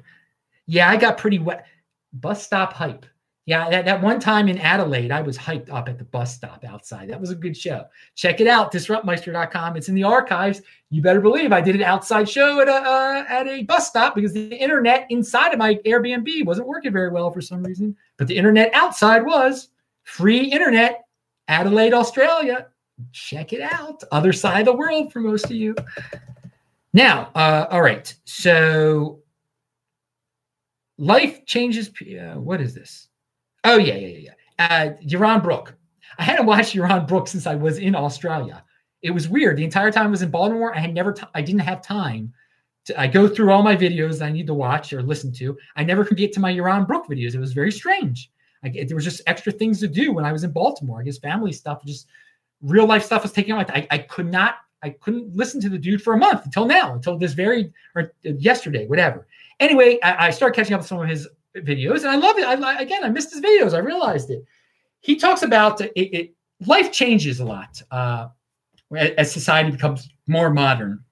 [0.67, 1.67] Yeah, I got pretty wet.
[2.13, 3.07] Bus stop hype.
[3.49, 6.67] Yeah, that, that one time in Adelaide, I was hyped up at the bus stop
[6.69, 7.09] outside.
[7.09, 7.87] That was a good show.
[8.15, 9.75] Check it out, disruptmeister.com.
[9.75, 10.61] It's in the archives.
[10.91, 14.15] You better believe I did an outside show at a uh, at a bus stop
[14.15, 18.27] because the internet inside of my Airbnb wasn't working very well for some reason, but
[18.27, 19.69] the internet outside was
[20.05, 21.07] free internet.
[21.49, 22.67] Adelaide, Australia
[23.13, 24.05] check it out.
[24.13, 25.75] Other side of the world for most of you.
[26.93, 28.15] Now, uh, all right.
[28.27, 29.23] So
[30.99, 31.89] life changes.
[31.89, 33.08] Uh, what is this?
[33.65, 34.33] Oh, yeah, yeah, yeah.
[34.59, 35.75] Uh, Yaron Brook.
[36.19, 38.65] I hadn't watched Yaron Brook since I was in Australia.
[39.03, 39.57] It was weird.
[39.57, 42.33] The entire time I was in Baltimore, I had never, t- I didn't have time.
[42.87, 45.57] To, I go through all my videos I need to watch or listen to.
[45.77, 47.35] I never could get to my Yaron Brook videos.
[47.35, 48.31] It was very strange.
[48.65, 51.01] I, there was just extra things to do when I was in Baltimore.
[51.01, 52.09] I guess family stuff just
[52.63, 53.65] real life stuff was taking on.
[53.69, 56.95] I, I could not, I couldn't listen to the dude for a month until now,
[56.95, 59.29] until this very, or yesterday, whatever.
[59.61, 62.45] Anyway, I, I started catching up with some of his videos and I love it.
[62.45, 63.75] I, again, I missed his videos.
[63.75, 64.45] I realized it.
[65.01, 66.35] He talks about it, it
[66.67, 68.29] life changes a lot uh,
[68.95, 71.05] as society becomes more modern.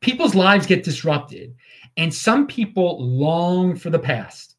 [0.00, 1.54] People's lives get disrupted,
[1.96, 4.56] and some people long for the past.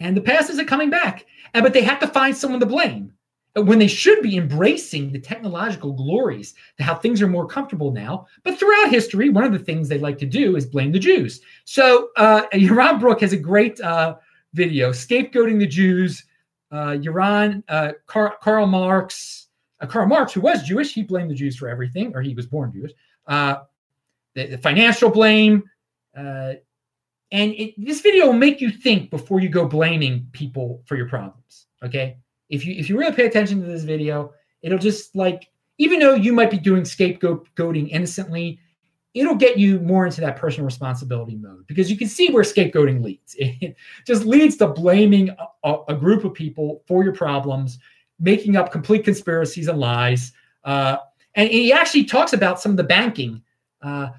[0.00, 3.12] And the past isn't coming back, but they have to find someone to blame
[3.54, 8.26] when they should be embracing the technological glories, how things are more comfortable now.
[8.44, 11.42] But throughout history, one of the things they like to do is blame the Jews.
[11.64, 14.16] So uh, Yaron Brook has a great uh,
[14.54, 16.24] video, scapegoating the Jews.
[16.70, 19.48] Uh, Yaron, uh, Car- Karl Marx,
[19.80, 22.46] uh, Karl Marx, who was Jewish, he blamed the Jews for everything, or he was
[22.46, 22.92] born Jewish.
[23.26, 23.56] Uh,
[24.34, 25.64] the, the, financial blame.
[26.16, 26.54] Uh,
[27.30, 31.08] and it, this video will make you think before you go blaming people for your
[31.08, 31.66] problems.
[31.82, 32.16] Okay
[32.52, 36.14] if you if you really pay attention to this video, it'll just like even though
[36.14, 38.60] you might be doing scapegoating innocently,
[39.14, 43.02] it'll get you more into that personal responsibility mode because you can see where scapegoating
[43.02, 43.34] leads.
[43.40, 45.34] It just leads to blaming
[45.64, 47.78] a, a group of people for your problems,
[48.20, 50.32] making up complete conspiracies and lies.
[50.62, 50.98] Uh,
[51.34, 53.42] and he actually talks about some of the banking.
[53.80, 54.10] Uh,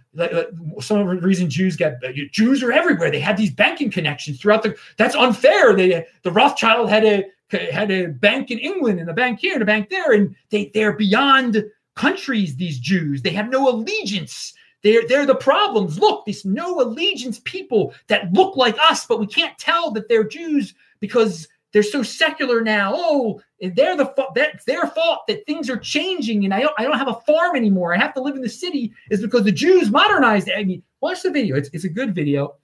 [0.81, 3.11] some of the reason Jews get Jews are everywhere.
[3.11, 4.75] They have these banking connections throughout the.
[4.97, 5.75] That's unfair.
[5.75, 9.61] They the Rothschild had a had a bank in England and a bank here and
[9.61, 11.63] a bank there, and they they're beyond
[11.95, 12.55] countries.
[12.55, 14.53] These Jews, they have no allegiance.
[14.83, 15.99] They're they're the problems.
[15.99, 20.23] Look, these no allegiance people that look like us, but we can't tell that they're
[20.23, 22.93] Jews because they're so secular now.
[22.95, 26.97] Oh, they're the that's their fault that things are changing, and I don't I don't
[26.97, 27.93] have a farm anymore.
[27.93, 28.93] I have to live in the city.
[29.09, 30.49] Is because the Jews modernized.
[30.55, 31.55] I mean, watch the video.
[31.55, 32.55] It's it's a good video,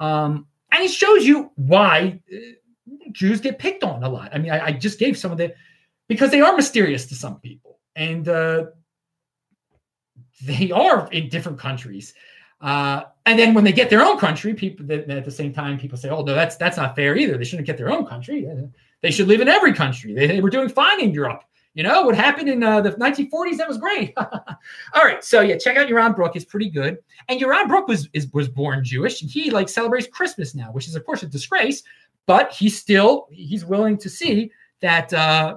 [0.00, 2.20] um, and it shows you why.
[3.12, 4.30] Jews get picked on a lot.
[4.34, 5.54] I mean, I, I just gave some of the
[6.08, 8.66] because they are mysterious to some people, and uh,
[10.42, 12.14] they are in different countries.
[12.60, 15.78] Uh, and then when they get their own country, people that at the same time
[15.78, 17.38] people say, "Oh no, that's that's not fair either.
[17.38, 18.48] They shouldn't get their own country.
[19.00, 20.12] They should live in every country.
[20.12, 21.44] They, they were doing fine in Europe.
[21.74, 23.56] You know what happened in uh, the 1940s?
[23.58, 24.12] That was great.
[24.16, 26.34] All right, so yeah, check out Yaron Brook.
[26.34, 26.98] It's pretty good.
[27.28, 30.88] And Yaron Brook was is, was born Jewish, and he like celebrates Christmas now, which
[30.88, 31.84] is of course a disgrace.
[32.28, 35.56] But he's still he's willing to see that uh,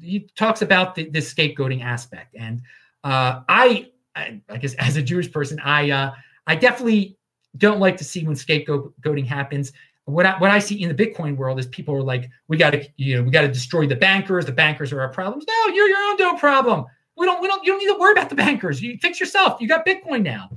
[0.00, 2.34] he talks about the, the scapegoating aspect.
[2.34, 2.60] And
[3.04, 6.14] uh, I, I, I guess as a Jewish person, I uh,
[6.48, 7.16] I definitely
[7.58, 9.72] don't like to see when scapegoating happens
[10.06, 12.70] what I, what I see in the Bitcoin world is people are like, we got
[12.70, 14.46] to, you know, we got to destroy the bankers.
[14.46, 15.44] The bankers are our problems.
[15.46, 16.86] No, you're your own damn problem.
[17.16, 18.82] We don't, we don't, you don't need to worry about the bankers.
[18.82, 19.60] You fix yourself.
[19.60, 20.50] You got Bitcoin now.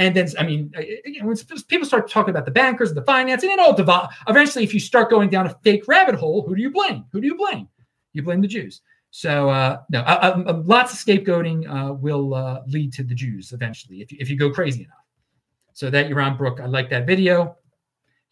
[0.00, 0.72] And then, I mean,
[1.20, 1.36] when
[1.68, 4.08] people start talking about the bankers the finance, and it all devolve.
[4.28, 7.04] Eventually, if you start going down a fake rabbit hole, who do you blame?
[7.12, 7.68] Who do you blame?
[8.14, 8.80] You blame the Jews.
[9.10, 13.52] So uh, no, uh, uh, lots of scapegoating uh, will uh, lead to the Jews
[13.52, 15.04] eventually if you, if you go crazy enough.
[15.74, 17.56] So that Yaron Brook, I like that video.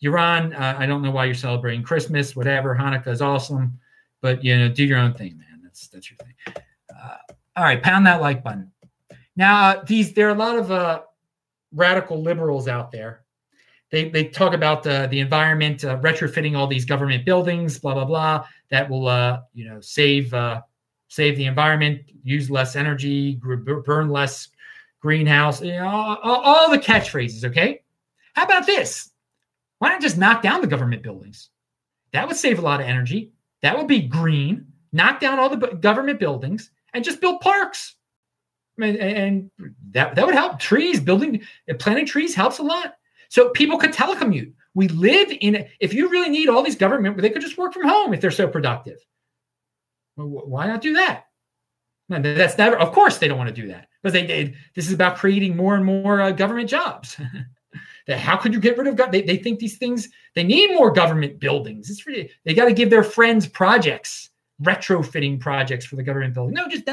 [0.03, 2.75] Yaron, uh, I don't know why you're celebrating Christmas, whatever.
[2.75, 3.79] Hanukkah is awesome,
[4.23, 5.61] but you know, do your own thing, man.
[5.63, 6.35] That's that's your thing.
[6.97, 7.17] Uh,
[7.57, 8.73] all right, pound that like button.
[9.37, 11.03] Now, uh, these there are a lot of uh,
[11.73, 13.25] radical liberals out there.
[13.91, 18.05] They they talk about uh, the environment, uh, retrofitting all these government buildings, blah blah
[18.05, 18.47] blah.
[18.71, 20.61] That will uh, you know save uh,
[21.09, 24.49] save the environment, use less energy, burn less
[25.01, 25.63] greenhouse.
[25.63, 27.45] You know, all, all the catchphrases.
[27.45, 27.83] Okay,
[28.35, 29.11] how about this?
[29.79, 31.51] Why not just knock down the government buildings?
[32.13, 33.33] That would save a lot of energy.
[33.63, 34.67] That would be green.
[34.93, 37.97] Knock down all the government buildings and just build parks.
[38.79, 39.51] And, and
[39.91, 40.59] that, that would help.
[40.59, 41.43] Trees, building,
[41.79, 42.95] planting trees helps a lot.
[43.29, 44.53] So people could telecommute.
[44.75, 47.89] We live in, if you really need all these government, they could just work from
[47.89, 48.99] home if they're so productive.
[50.17, 51.25] why not do that?
[52.09, 54.55] that's never, of course, they don't want to do that because they, did.
[54.75, 57.21] this is about creating more and more uh, government jobs.
[58.09, 59.11] how could you get rid of?
[59.11, 61.91] They, they think these things, they need more government buildings.
[61.91, 64.28] It's really, they got to give their friends projects,
[64.63, 66.55] retrofitting projects for the government building.
[66.55, 66.85] No, just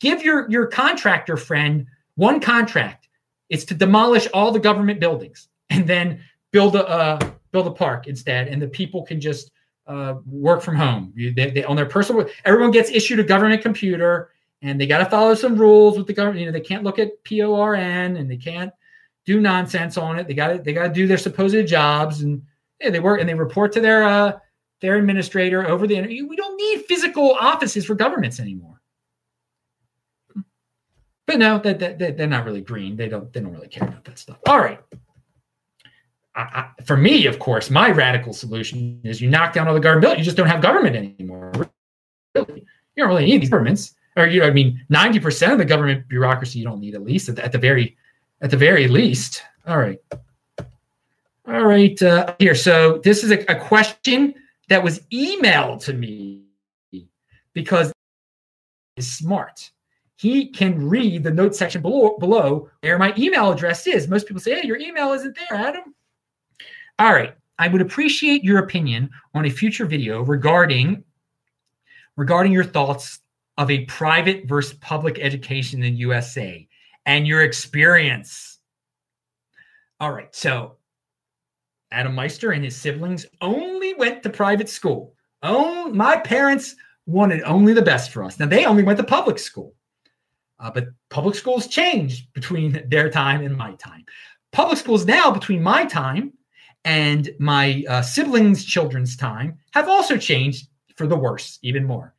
[0.00, 3.08] give your, your contractor friend one contract.
[3.48, 8.06] It's to demolish all the government buildings and then build a, uh, build a park
[8.06, 8.48] instead.
[8.48, 9.50] And the people can just
[9.86, 11.12] uh, work from home.
[11.14, 14.30] You, they, they, on their personal, everyone gets issued a government computer
[14.62, 16.40] and they got to follow some rules with the government.
[16.40, 18.72] You know, they can't look at PORN and they can't
[19.24, 20.26] do nonsense on it.
[20.26, 22.42] They got they got to do their supposed jobs, and
[22.80, 24.38] yeah, they work and they report to their uh,
[24.82, 26.28] their administrator over the internet.
[26.28, 28.80] We don't need physical offices for governments anymore.
[31.26, 32.96] But no, that, they're not really green.
[32.96, 34.38] They don't they don't really care about that stuff.
[34.46, 34.80] All right.
[36.34, 36.40] I,
[36.78, 40.02] I, for me, of course, my radical solution is you knock down all the government
[40.02, 40.20] buildings.
[40.20, 41.52] You just don't have government anymore.
[42.34, 42.64] Really,
[42.96, 43.94] you don't really need these governments.
[44.16, 47.02] Or you know, I mean, ninety percent of the government bureaucracy you don't need at
[47.02, 47.96] least at the, at the very
[48.40, 49.42] at the very least.
[49.66, 50.00] All right.
[51.46, 52.02] All right.
[52.02, 52.56] Uh, here.
[52.56, 54.34] So this is a, a question
[54.68, 56.44] that was emailed to me
[57.52, 57.92] because
[58.96, 59.70] is smart.
[60.16, 64.08] He can read the note section below, below where my email address is.
[64.08, 65.94] Most people say, hey, your email isn't there, Adam.
[66.98, 67.34] All right.
[67.58, 71.04] I would appreciate your opinion on a future video regarding
[72.16, 73.20] regarding your thoughts
[73.56, 76.68] of a private versus public education in the USA
[77.06, 78.58] and your experience.
[79.98, 80.34] All right.
[80.34, 80.76] So
[81.92, 85.14] Adam Meister and his siblings only went to private school.
[85.42, 86.74] Oh, my parents
[87.06, 88.38] wanted only the best for us.
[88.38, 89.74] Now they only went to public school.
[90.58, 94.04] Uh, but public schools changed between their time and my time.
[94.52, 96.32] Public schools now, between my time
[96.84, 102.14] and my uh, siblings' children's time, have also changed for the worse, even more.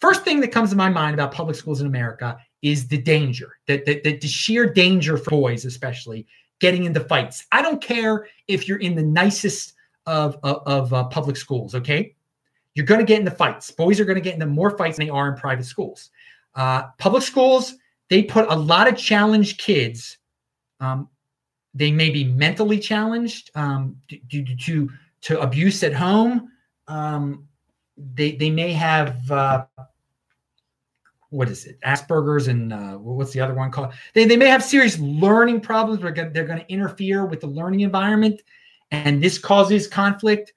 [0.00, 3.56] First thing that comes to my mind about public schools in America is the danger,
[3.66, 6.26] the, the, the sheer danger for boys, especially
[6.60, 7.46] getting into fights.
[7.52, 9.74] I don't care if you're in the nicest
[10.06, 12.14] of, of, of uh, public schools, okay?
[12.74, 13.70] You're going to get into fights.
[13.70, 16.10] Boys are going to get into more fights than they are in private schools.
[16.54, 17.74] Uh, public schools,
[18.10, 20.18] they put a lot of challenged kids.
[20.80, 21.08] Um,
[21.72, 23.96] they may be mentally challenged um,
[24.28, 24.90] due to,
[25.22, 26.50] to abuse at home.
[26.88, 27.48] Um,
[27.96, 29.66] they, they may have uh,
[31.34, 31.80] what is it?
[31.80, 33.92] Asperger's and uh, what's the other one called?
[34.14, 38.40] They, they may have serious learning problems they're going to interfere with the learning environment
[38.92, 40.52] and this causes conflict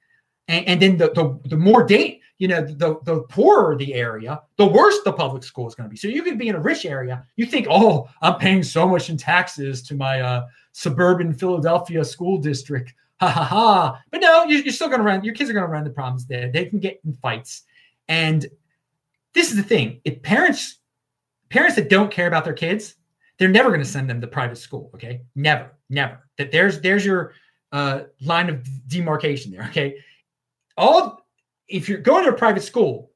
[0.48, 4.40] and, and then the, the, the more date you know the, the poorer the area
[4.58, 5.98] the worse the public school is going to be.
[5.98, 9.10] So you could be in a rich area you think oh i'm paying so much
[9.10, 12.94] in taxes to my uh, suburban philadelphia school district.
[13.20, 14.00] Ha ha ha.
[14.12, 15.90] But no you're, you're still going to run your kids are going to run the
[15.90, 16.52] problems there.
[16.52, 17.64] They can get in fights.
[18.08, 18.46] And
[19.34, 20.02] this is the thing.
[20.04, 20.80] If parents
[21.50, 22.96] parents that don't care about their kids,
[23.40, 24.92] they're never going to send them to private school.
[24.96, 26.28] Okay, never, never.
[26.38, 27.34] That there's there's your
[27.72, 29.64] uh, line of demarcation there.
[29.70, 29.98] Okay,
[30.78, 31.26] all
[31.68, 33.12] if you're going to a private school,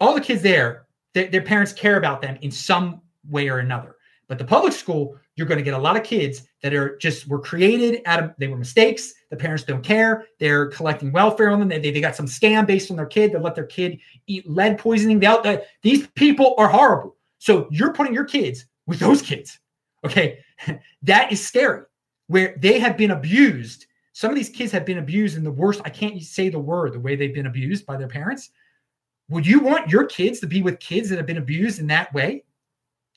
[0.00, 3.96] all the kids there their, their parents care about them in some way or another.
[4.28, 7.26] But the public school, you're going to get a lot of kids that are just
[7.26, 9.14] were created out of they were mistakes.
[9.30, 10.26] The parents don't care.
[10.38, 11.70] They're collecting welfare on them.
[11.70, 13.32] They, they got some scam based on their kid.
[13.32, 15.18] They let their kid eat lead poisoning.
[15.18, 17.16] They, uh, these people are horrible.
[17.38, 19.58] So you're putting your kids with those kids.
[20.04, 20.40] Okay.
[21.04, 21.84] that is scary
[22.26, 23.86] where they have been abused.
[24.12, 25.80] Some of these kids have been abused in the worst.
[25.86, 28.50] I can't say the word the way they've been abused by their parents.
[29.30, 32.12] Would you want your kids to be with kids that have been abused in that
[32.12, 32.44] way?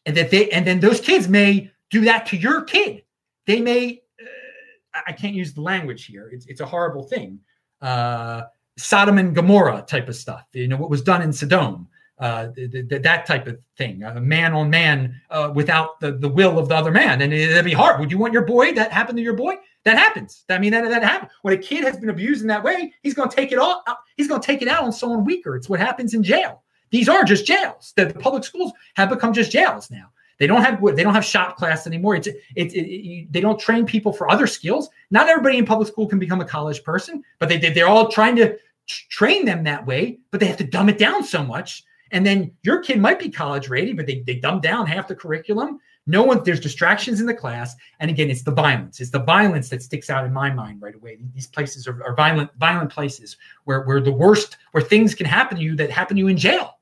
[0.05, 3.03] and that they and then those kids may do that to your kid.
[3.45, 4.01] They may.
[4.19, 6.29] Uh, I can't use the language here.
[6.33, 7.39] It's it's a horrible thing.
[7.81, 8.43] Uh,
[8.77, 10.45] Sodom and Gomorrah type of stuff.
[10.53, 11.87] You know what was done in Sodom.
[12.19, 16.29] Uh, the, the, that type of thing, a man on man uh, without the, the
[16.29, 17.21] will of the other man.
[17.21, 17.99] And it'd be hard.
[17.99, 19.55] Would you want your boy that happened to your boy?
[19.83, 20.45] That happens.
[20.47, 21.31] I mean, that, that happens.
[21.41, 23.83] When a kid has been abused in that way, he's going to take it all.
[24.15, 25.55] He's going to take it out on someone weaker.
[25.57, 26.63] It's what happens in jail.
[26.91, 27.93] These are just jails.
[27.97, 30.11] The, the public schools have become just jails now.
[30.39, 32.15] They don't have they don't have shop class anymore.
[32.15, 34.89] It's it's it, it, they don't train people for other skills.
[35.11, 38.35] Not everybody in public school can become a college person, but they they're all trying
[38.37, 40.19] to train them that way.
[40.31, 41.83] But they have to dumb it down so much.
[42.11, 45.15] And then your kid might be college ready, but they they dumb down half the
[45.15, 45.79] curriculum.
[46.05, 48.99] No one there's distractions in the class, and again, it's the violence.
[48.99, 51.17] It's the violence that sticks out in my mind right away.
[51.33, 55.57] These places are, are violent violent places where where the worst where things can happen
[55.57, 56.77] to you that happen to you in jail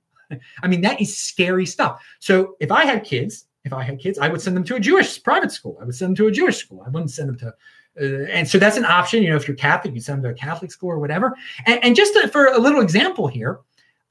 [0.64, 2.02] I mean, that is scary stuff.
[2.20, 4.80] So if I had kids, if I had kids, I would send them to a
[4.80, 5.78] Jewish private school.
[5.82, 6.84] I would send them to a Jewish school.
[6.86, 7.48] I wouldn't send them to,
[8.02, 9.22] uh, and so that's an option.
[9.22, 11.36] You know, if you're Catholic, you send them to a Catholic school or whatever.
[11.66, 13.60] And, and just to, for a little example here,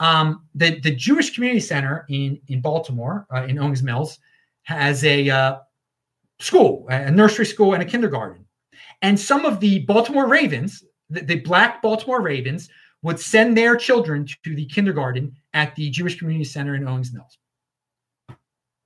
[0.00, 4.18] um, the the Jewish Community Center in in Baltimore, uh, in Owings Mills,
[4.62, 5.58] has a uh,
[6.38, 8.46] school, a nursery school, and a kindergarten.
[9.02, 12.68] And some of the Baltimore Ravens, the, the black Baltimore Ravens,
[13.02, 17.38] would send their children to the kindergarten at the Jewish Community Center in Owings Mills.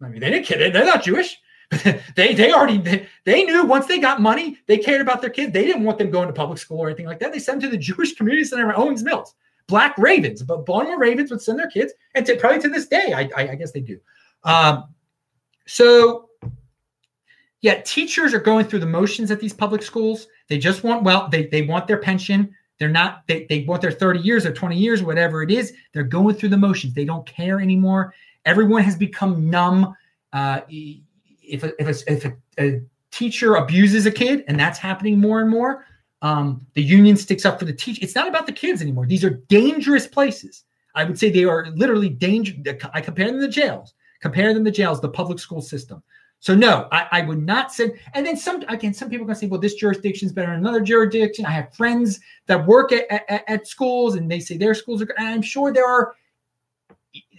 [0.02, 0.72] I mean, they didn't kid it.
[0.72, 1.38] They're not Jewish.
[2.14, 5.52] they they already they, they, knew once they got money, they cared about their kids.
[5.52, 7.32] They didn't want them going to public school or anything like that.
[7.32, 9.34] They sent them to the Jewish Community Center in Owings Mills.
[9.66, 13.14] Black Ravens, but Baltimore Ravens would send their kids, and to, probably to this day,
[13.14, 13.98] I, I, I guess they do.
[14.42, 14.84] Um,
[15.66, 16.28] so,
[17.62, 20.26] yeah, teachers are going through the motions at these public schools.
[20.48, 22.54] They just want well, they they want their pension.
[22.78, 25.72] They're not, they, they want their 30 years or 20 years, whatever it is.
[25.92, 26.94] They're going through the motions.
[26.94, 28.14] They don't care anymore.
[28.44, 29.94] Everyone has become numb.
[30.32, 35.20] Uh, if a, if, a, if a, a, teacher abuses a kid, and that's happening
[35.20, 35.86] more and more,
[36.20, 38.00] um, the union sticks up for the teacher.
[38.02, 39.06] It's not about the kids anymore.
[39.06, 40.64] These are dangerous places.
[40.96, 42.58] I would say they are literally dangerous.
[42.92, 43.94] I compare them to jails.
[44.20, 46.02] Compare them to jails, the public school system.
[46.44, 47.94] So no, I, I, would not send.
[48.12, 50.48] And then some again, some people are going to say, well, this jurisdiction is better
[50.48, 51.46] than another jurisdiction.
[51.46, 55.08] I have friends that work at, at, at schools, and they say their schools are.
[55.16, 56.16] I'm sure there are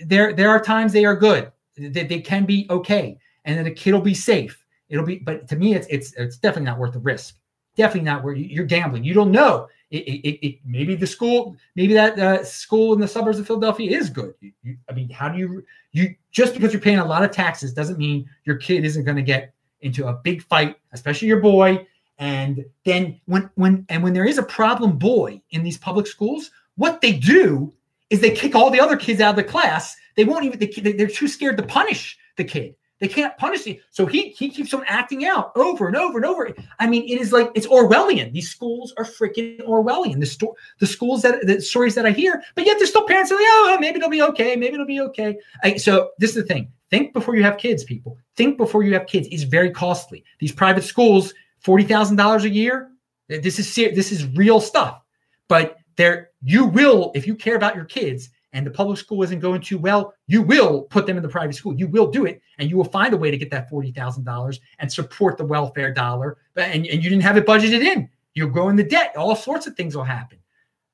[0.03, 1.51] there there are times they are good.
[1.77, 4.65] That they, can be okay, and then a kid will be safe.
[4.89, 7.35] It'll be, but to me, it's it's it's definitely not worth the risk.
[7.75, 9.03] Definitely not where you're gambling.
[9.03, 9.67] You don't know.
[9.95, 13.97] It, it, it, maybe the school, maybe that uh, school in the suburbs of Philadelphia
[13.97, 14.33] is good.
[14.41, 17.31] You, you, I mean, how do you you just because you're paying a lot of
[17.31, 21.39] taxes doesn't mean your kid isn't going to get into a big fight, especially your
[21.39, 21.87] boy.
[22.17, 26.51] And then when when and when there is a problem boy in these public schools,
[26.75, 27.73] what they do
[28.09, 29.95] is they kick all the other kids out of the class.
[30.15, 32.75] They won't even they, they're too scared to punish the kid.
[32.99, 33.77] They can't punish him.
[33.91, 36.49] So he he keeps on acting out over and over and over.
[36.79, 38.31] I mean, it is like it's Orwellian.
[38.31, 40.19] These schools are freaking Orwellian.
[40.19, 43.29] The sto- the schools that the stories that I hear, but yet there's still parents
[43.29, 44.55] that are like, oh, maybe it'll be okay.
[44.55, 45.37] Maybe it'll be okay.
[45.63, 46.71] I, so this is the thing.
[46.89, 48.17] Think before you have kids, people.
[48.37, 49.27] Think before you have kids.
[49.29, 50.23] It's very costly.
[50.39, 52.91] These private schools, forty thousand dollars a year.
[53.27, 55.01] This is this is real stuff.
[55.49, 59.39] But there, you will, if you care about your kids, and the public school isn't
[59.39, 61.75] going too well, you will put them in the private school.
[61.75, 64.23] You will do it, and you will find a way to get that forty thousand
[64.23, 66.37] dollars and support the welfare dollar.
[66.55, 68.09] And, and you didn't have it budgeted in.
[68.33, 69.15] You're growing the debt.
[69.17, 70.39] All sorts of things will happen.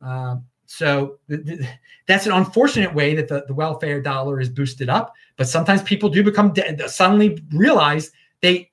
[0.01, 1.59] Um, so th- th-
[2.07, 5.13] that's an unfortunate way that the, the welfare dollar is boosted up.
[5.37, 8.11] But sometimes people do become de- suddenly realize
[8.41, 8.71] they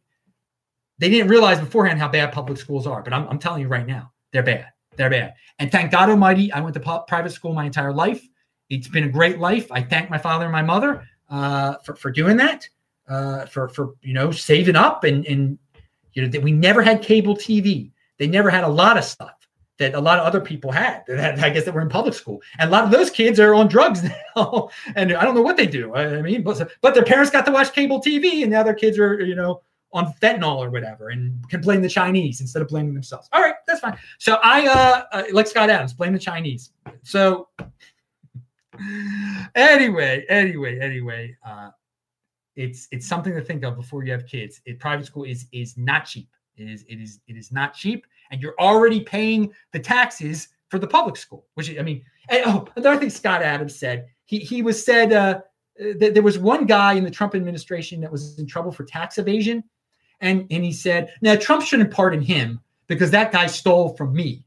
[0.98, 3.02] they didn't realize beforehand how bad public schools are.
[3.02, 4.66] But I'm, I'm telling you right now, they're bad.
[4.96, 5.34] They're bad.
[5.58, 8.26] And thank God Almighty, I went to private school my entire life.
[8.70, 9.70] It's been a great life.
[9.70, 12.68] I thank my father and my mother uh, for for doing that,
[13.08, 15.58] uh, for for you know saving up and and
[16.12, 17.90] you know that we never had cable TV.
[18.18, 19.34] They never had a lot of stuff
[19.78, 21.04] that a lot of other people had.
[21.06, 23.54] That I guess that were in public school, and a lot of those kids are
[23.54, 24.02] on drugs
[24.36, 25.94] now, and I don't know what they do.
[25.94, 28.98] I mean, but but their parents got to watch cable TV, and now their kids
[28.98, 29.62] are you know
[29.92, 33.28] on fentanyl or whatever and can blame the Chinese instead of blaming themselves.
[33.32, 33.96] All right, that's fine.
[34.18, 36.72] So I uh, uh like Scott Adams, blame the Chinese.
[37.02, 37.48] So
[39.54, 41.70] anyway, anyway, anyway, uh,
[42.56, 44.60] it's it's something to think of before you have kids.
[44.64, 46.28] It, private school is is not cheap.
[46.56, 50.78] It is it is it is not cheap, and you're already paying the taxes for
[50.78, 51.46] the public school.
[51.54, 54.06] Which I mean, and, oh, another thing Scott Adams said.
[54.24, 55.40] He he was said uh,
[55.78, 59.18] that there was one guy in the Trump administration that was in trouble for tax
[59.18, 59.62] evasion,
[60.20, 64.44] and and he said, now Trump shouldn't pardon him because that guy stole from me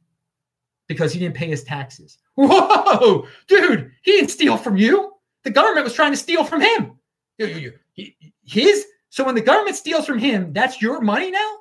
[0.87, 2.17] because he didn't pay his taxes.
[2.35, 5.13] Whoa, dude, he didn't steal from you.
[5.43, 6.97] The government was trying to steal from him.
[8.43, 11.57] His so when the government steals from him, that's your money now?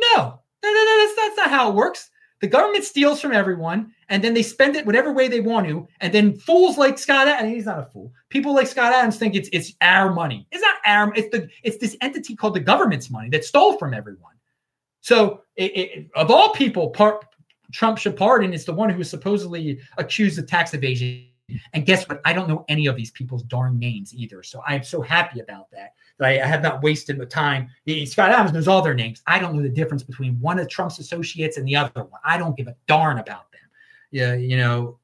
[0.00, 2.10] No, no, no, no that's, that's not how it works.
[2.40, 5.88] The government steals from everyone, and then they spend it whatever way they want to.
[6.00, 8.12] And then fools like Scott, and he's not a fool.
[8.28, 10.46] People like Scott Adams think it's it's our money.
[10.52, 11.12] It's not our.
[11.14, 14.34] It's the it's this entity called the government's money that stole from everyone.
[15.00, 17.24] So, it, it, of all people, part,
[17.72, 21.26] Trump should pardon is the one who was supposedly accused of tax evasion.
[21.72, 22.20] And guess what?
[22.24, 24.42] I don't know any of these people's darn names either.
[24.42, 25.94] So I'm so happy about that.
[26.18, 27.70] That I, I have not wasted the time.
[28.04, 29.22] Scott Adams knows all their names.
[29.26, 32.20] I don't know the difference between one of Trump's associates and the other one.
[32.24, 33.60] I don't give a darn about them.
[34.10, 34.98] Yeah, you know,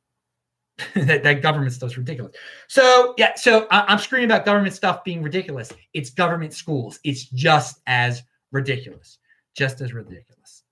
[0.95, 2.37] that, that government stuff's ridiculous.
[2.69, 5.73] So yeah, so I, I'm screaming about government stuff being ridiculous.
[5.93, 6.99] It's government schools.
[7.05, 9.19] It's just as ridiculous.
[9.57, 10.64] Just as ridiculous.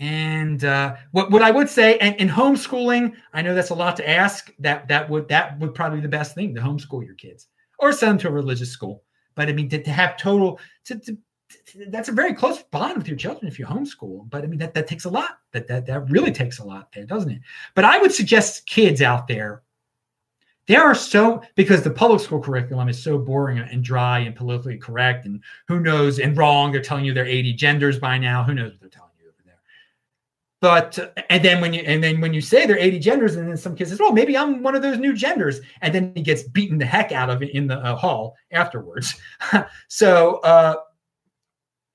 [0.00, 3.98] And uh, what what I would say, and in homeschooling, I know that's a lot
[3.98, 4.50] to ask.
[4.58, 7.48] That that would that would probably be the best thing to homeschool your kids
[7.78, 9.04] or send them to a religious school.
[9.34, 11.18] But I mean, to, to have total to, to,
[11.74, 14.28] to, that's a very close bond with your children if you homeschool.
[14.30, 15.38] But I mean, that that takes a lot.
[15.52, 17.42] That that that really takes a lot there, doesn't it?
[17.74, 19.60] But I would suggest kids out there.
[20.66, 24.78] There are so because the public school curriculum is so boring and dry and politically
[24.78, 26.72] correct and who knows and wrong.
[26.72, 28.42] They're telling you they're 80 genders by now.
[28.42, 29.09] Who knows what they're telling
[30.60, 33.56] but and then when you and then when you say they're 80 genders and then
[33.56, 35.60] some says well maybe i'm one of those new genders.
[35.80, 39.14] And then he gets beaten the heck out of in the uh, hall afterwards.
[39.88, 40.76] So uh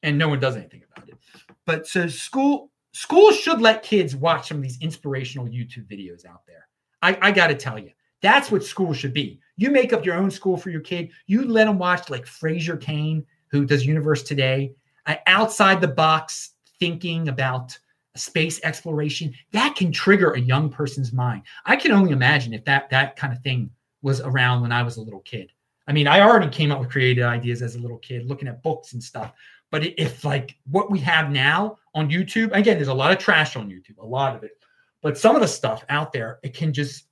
[0.04, 1.18] and no one does anything about it.
[1.66, 6.42] But so school schools should let kids watch some of these inspirational youtube videos out
[6.48, 6.68] there.
[7.02, 7.92] I i gotta tell you
[8.22, 9.40] that's what school should be.
[9.58, 11.12] You make up your own school for your kid.
[11.28, 14.74] You let them watch like fraser cain who does universe today
[15.06, 17.78] uh, outside the box thinking about
[18.16, 21.44] space exploration that can trigger a young person's mind.
[21.66, 23.70] I can only imagine if that that kind of thing
[24.02, 25.52] was around when i was a little kid.
[25.88, 28.64] I mean i already came up with creative ideas as a little kid looking at
[28.64, 29.34] books and stuff
[29.72, 33.56] but if like what we have now on youtube again there's a lot of trash
[33.56, 34.58] on youtube a lot of it
[35.02, 37.06] but some of the stuff out there it can just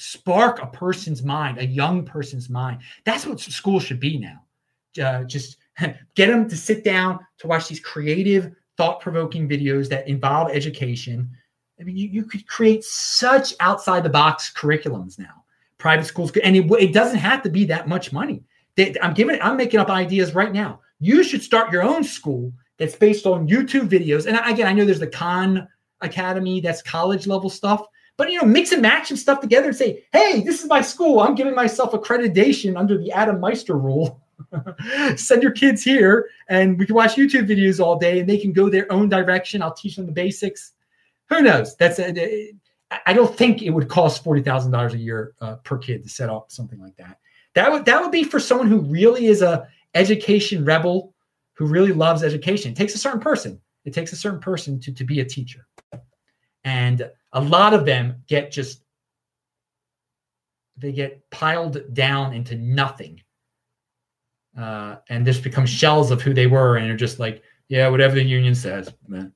[0.00, 2.80] spark a person's mind a young person's mind.
[3.04, 4.42] That's what school should be now.
[5.00, 5.58] Uh, just
[6.14, 8.50] get them to sit down to watch these creative
[8.80, 11.28] thought provoking videos that involve education.
[11.78, 15.44] I mean, you, you could create such outside the box curriculums now.
[15.76, 18.42] Private schools, and it, it doesn't have to be that much money.
[18.76, 20.80] They, I'm giving, I'm making up ideas right now.
[20.98, 24.24] You should start your own school that's based on YouTube videos.
[24.24, 25.68] And again, I know there's the Khan
[26.00, 27.84] Academy, that's college level stuff.
[28.16, 30.80] But you know, mix and match some stuff together and say, "Hey, this is my
[30.80, 31.20] school.
[31.20, 34.22] I'm giving myself accreditation under the Adam Meister rule."
[35.16, 38.52] Send your kids here and we can watch YouTube videos all day and they can
[38.52, 39.62] go their own direction.
[39.62, 40.72] I'll teach them the basics.
[41.28, 41.76] Who knows?
[41.76, 42.52] That's a,
[43.06, 46.08] I don't think it would cost forty thousand dollars a year uh, per kid to
[46.08, 47.18] set up something like that.
[47.54, 51.14] That would that would be for someone who really is a education rebel,
[51.54, 52.72] who really loves education.
[52.72, 53.60] It takes a certain person.
[53.84, 55.66] It takes a certain person to to be a teacher,
[56.64, 58.82] and a lot of them get just
[60.76, 63.22] they get piled down into nothing
[64.58, 68.14] uh, and just become shells of who they were and are just like, yeah, whatever
[68.16, 69.32] the union says, man.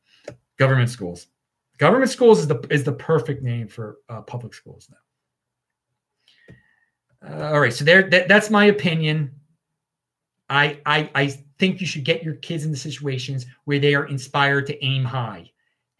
[0.59, 1.29] Government schools.
[1.79, 4.97] Government schools is the is the perfect name for uh, public schools now.
[7.29, 9.33] Uh, all right, so there that, that's my opinion.
[10.49, 11.27] I, I I
[11.59, 15.51] think you should get your kids into situations where they are inspired to aim high,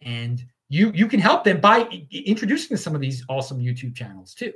[0.01, 4.53] and you you can help them by introducing some of these awesome YouTube channels too.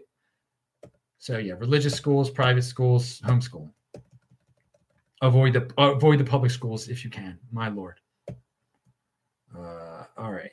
[1.17, 3.71] So yeah, religious schools, private schools, homeschooling
[5.21, 7.37] avoid the uh, avoid the public schools if you can.
[7.51, 7.99] My lord.
[9.55, 10.51] Uh, all right.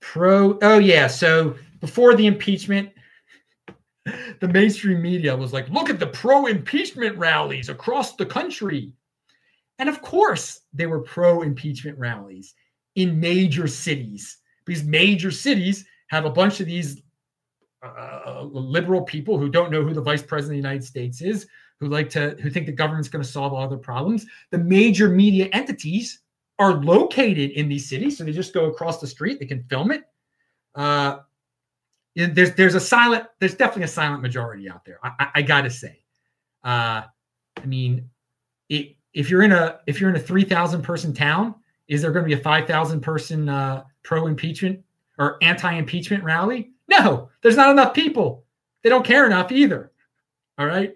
[0.00, 2.90] Pro oh yeah so before the impeachment
[4.40, 8.92] the mainstream media was like look at the pro impeachment rallies across the country.
[9.78, 12.54] And of course they were pro impeachment rallies
[12.96, 14.38] in major cities.
[14.64, 17.02] Because major cities have a bunch of these
[17.82, 21.46] uh, liberal people who don't know who the vice president of the united states is
[21.80, 24.26] who like to who think the government's going to solve all their problems.
[24.50, 26.20] The major media entities
[26.58, 29.40] are located in these cities, so they just go across the street.
[29.40, 30.04] They can film it.
[30.74, 31.20] Uh,
[32.14, 34.98] there's there's a silent there's definitely a silent majority out there.
[35.02, 36.02] I, I, I gotta say.
[36.62, 37.02] Uh,
[37.56, 38.08] I mean,
[38.68, 41.54] it, if you're in a if you're in a three thousand person town,
[41.88, 44.80] is there going to be a five thousand person uh, pro impeachment
[45.18, 46.72] or anti impeachment rally?
[46.88, 48.44] No, there's not enough people.
[48.82, 49.92] They don't care enough either.
[50.58, 50.94] All right.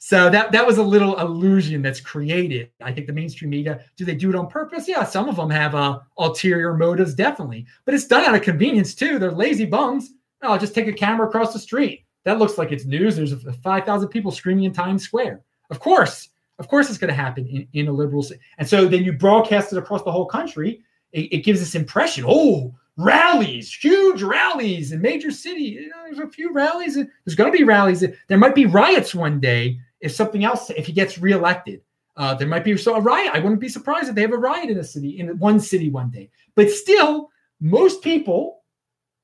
[0.00, 2.70] So that that was a little illusion that's created.
[2.80, 4.86] I think the mainstream media do they do it on purpose?
[4.86, 8.94] Yeah, some of them have uh, ulterior motives, definitely, but it's done out of convenience
[8.94, 9.18] too.
[9.18, 10.12] They're lazy bums.
[10.42, 12.04] Oh, I'll just take a camera across the street.
[12.24, 13.16] That looks like it's news.
[13.16, 15.42] There's five thousand people screaming in Times Square.
[15.70, 16.28] Of course,
[16.60, 18.22] of course, it's going to happen in, in a liberal.
[18.22, 18.40] City.
[18.58, 20.80] And so then you broadcast it across the whole country.
[21.12, 22.24] It, it gives this impression.
[22.26, 25.62] Oh, rallies, huge rallies in major city.
[25.62, 26.94] You know, there's a few rallies.
[26.94, 28.04] There's going to be rallies.
[28.28, 31.80] There might be riots one day if something else, if he gets reelected,
[32.16, 33.30] uh, there might be so a riot.
[33.32, 35.90] I wouldn't be surprised if they have a riot in a city, in one city
[35.90, 36.30] one day.
[36.54, 37.30] But still,
[37.60, 38.62] most people,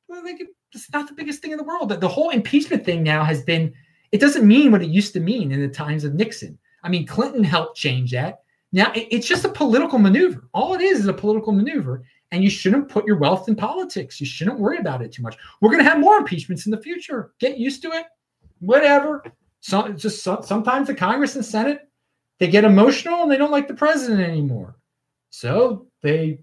[0.09, 1.89] well, they could, it's not the biggest thing in the world.
[1.89, 3.72] The, the whole impeachment thing now has been,
[4.12, 6.59] it doesn't mean what it used to mean in the times of Nixon.
[6.83, 8.43] I mean, Clinton helped change that.
[8.72, 10.49] Now it, it's just a political maneuver.
[10.53, 12.05] All it is is a political maneuver.
[12.31, 14.20] And you shouldn't put your wealth in politics.
[14.20, 15.37] You shouldn't worry about it too much.
[15.61, 17.33] We're going to have more impeachments in the future.
[17.39, 18.07] Get used to it.
[18.59, 19.22] Whatever.
[19.65, 21.89] So just so, sometimes the Congress and Senate
[22.39, 24.77] they get emotional and they don't like the president anymore.
[25.31, 26.41] So they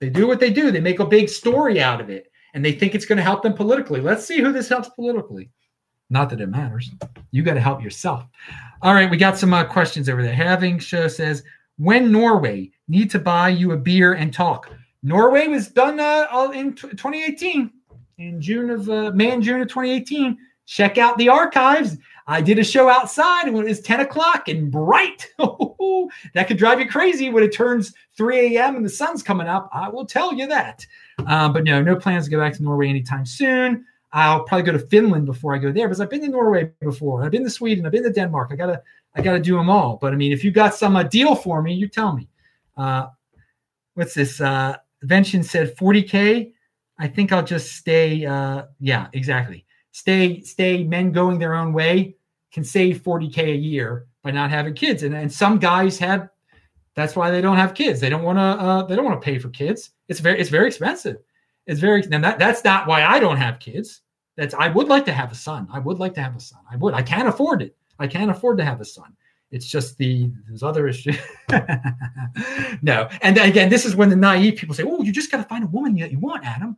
[0.00, 0.72] they do what they do.
[0.72, 3.44] They make a big story out of it and they think it's going to help
[3.44, 4.00] them politically.
[4.00, 5.50] Let's see who this helps politically.
[6.10, 6.90] Not that it matters.
[7.30, 8.24] You got to help yourself.
[8.82, 10.34] All right, we got some uh, questions over there.
[10.34, 11.44] Having show says
[11.76, 14.68] when Norway need to buy you a beer and talk.
[15.04, 17.70] Norway was done uh, in t- 2018
[18.18, 20.36] in June of uh, May and June of 2018.
[20.66, 21.96] Check out the archives.
[22.30, 25.26] I did a show outside when it was 10 o'clock and bright.
[26.34, 28.76] that could drive you crazy when it turns 3 a.m.
[28.76, 29.70] and the sun's coming up.
[29.72, 30.86] I will tell you that.
[31.26, 33.86] Uh, but no, no plans to go back to Norway anytime soon.
[34.12, 37.24] I'll probably go to Finland before I go there because I've been to Norway before.
[37.24, 37.86] I've been to Sweden.
[37.86, 38.50] I've been to Denmark.
[38.52, 38.82] I gotta,
[39.14, 39.96] I gotta do them all.
[39.96, 42.28] But I mean, if you got some uh, deal for me, you tell me.
[42.76, 43.06] Uh,
[43.94, 44.38] what's this?
[44.38, 46.52] Uh, Vention said 40k.
[46.98, 48.26] I think I'll just stay.
[48.26, 49.64] Uh, yeah, exactly.
[49.92, 50.84] Stay, stay.
[50.84, 52.16] Men going their own way
[52.52, 55.02] can save 40k a year by not having kids.
[55.02, 56.28] And, and some guys have
[56.98, 58.00] that's why they don't have kids.
[58.00, 59.90] They don't want to uh, they don't want to pay for kids.
[60.08, 61.18] It's very it's very expensive.
[61.66, 64.00] It's very and that, that's not why i don't have kids.
[64.36, 65.68] That's i would like to have a son.
[65.72, 66.60] I would like to have a son.
[66.70, 67.76] I would i can't afford it.
[68.00, 69.16] I can't afford to have a son.
[69.52, 71.18] It's just the there's other issues
[72.82, 73.08] no.
[73.22, 75.62] And again this is when the naive people say oh you just got to find
[75.62, 76.76] a woman that you want adam.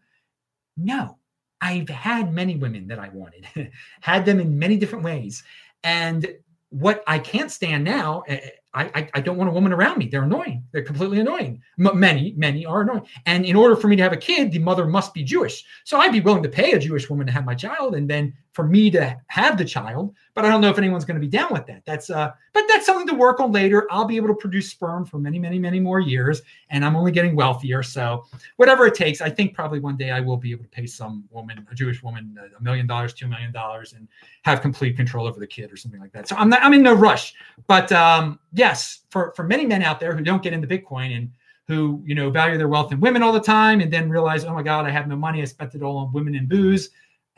[0.76, 1.16] No.
[1.62, 3.46] I've had many women that I wanted,
[4.00, 5.42] had them in many different ways.
[5.82, 6.26] And
[6.70, 8.40] what I can't stand now, eh,
[8.72, 10.06] I, I, I, don't want a woman around me.
[10.06, 10.62] They're annoying.
[10.70, 11.60] They're completely annoying.
[11.78, 13.06] M- many, many are annoying.
[13.26, 15.64] And in order for me to have a kid, the mother must be Jewish.
[15.84, 18.32] So I'd be willing to pay a Jewish woman to have my child and then
[18.52, 20.14] for me to have the child.
[20.34, 21.82] But I don't know if anyone's going to be down with that.
[21.84, 23.86] That's uh, but that's something to work on later.
[23.90, 27.12] I'll be able to produce sperm for many, many, many more years, and I'm only
[27.12, 27.82] getting wealthier.
[27.82, 28.24] So
[28.56, 31.24] whatever it takes, I think probably one day I will be able to pay some
[31.30, 34.08] woman, a Jewish woman, a million dollars, two million dollars, and
[34.42, 36.28] have complete control over the kid or something like that.
[36.28, 37.34] So I'm not, I'm in no rush.
[37.66, 41.30] But um, yes, for for many men out there who don't get into Bitcoin and
[41.68, 44.54] who you know value their wealth in women all the time and then realize, oh
[44.54, 45.40] my God, I have no money.
[45.40, 46.90] I spent it all on women and booze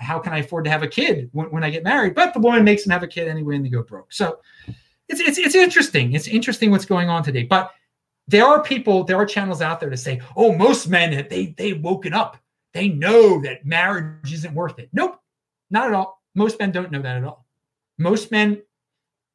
[0.02, 2.14] how can I afford to have a kid when, when I get married?
[2.14, 4.12] But the woman makes them have a kid anyway, and they go broke.
[4.12, 4.40] So
[5.08, 6.12] it's it's it's interesting.
[6.12, 7.44] It's interesting what's going on today.
[7.44, 7.72] But
[8.28, 11.72] there are people, there are channels out there to say, oh, most men they they
[11.74, 12.36] woken up.
[12.72, 14.88] They know that marriage isn't worth it.
[14.92, 15.20] Nope,
[15.70, 16.22] not at all.
[16.34, 17.46] Most men don't know that at all.
[17.98, 18.62] Most men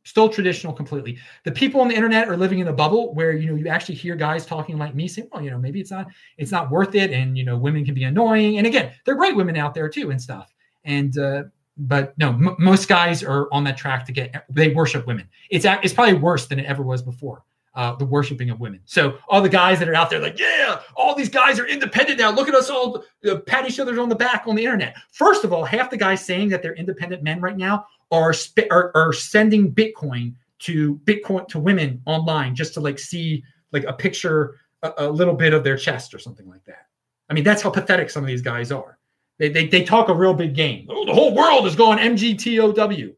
[0.04, 1.20] still traditional completely.
[1.44, 3.96] The people on the internet are living in a bubble where you know you actually
[3.96, 6.08] hear guys talking like me saying, "Well, you know, maybe it's not
[6.38, 8.58] it's not worth it," and you know, women can be annoying.
[8.58, 10.54] And again, there are great women out there too and stuff.
[10.88, 11.44] And uh,
[11.78, 15.28] but no, m- most guys are on that track to get they worship women.
[15.52, 17.44] It's it's probably worse than it ever was before.
[17.76, 18.82] Uh, the worshiping of women.
[18.86, 22.18] So all the guys that are out there, like, yeah, all these guys are independent
[22.18, 22.32] now.
[22.32, 24.96] Look at us all uh, pat each other on the back on the internet.
[25.12, 28.72] First of all, half the guys saying that they're independent men right now are sp-
[28.72, 33.94] are, are sending Bitcoin to Bitcoin to women online just to like see like a
[33.94, 36.88] picture, a, a little bit of their chest or something like that.
[37.30, 38.97] I mean, that's how pathetic some of these guys are.
[39.38, 40.88] They, they, they talk a real big game.
[40.90, 43.16] Oh, the whole world is going MGTOW.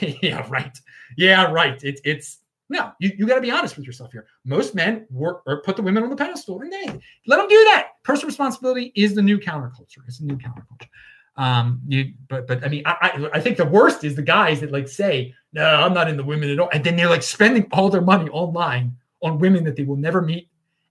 [0.22, 0.78] yeah, right.
[1.16, 1.82] Yeah, right.
[1.82, 2.38] It's it's
[2.68, 4.26] no, you, you got to be honest with yourself here.
[4.44, 6.86] Most men work or put the women on the pedestal and they
[7.26, 7.90] let them do that.
[8.02, 9.98] Personal responsibility is the new counterculture.
[10.06, 10.88] It's the new counterculture.
[11.36, 14.60] Um, you but but I mean, I, I, I think the worst is the guys
[14.60, 17.22] that like say, no, I'm not in the women at all, and then they're like
[17.22, 20.48] spending all their money online on women that they will never meet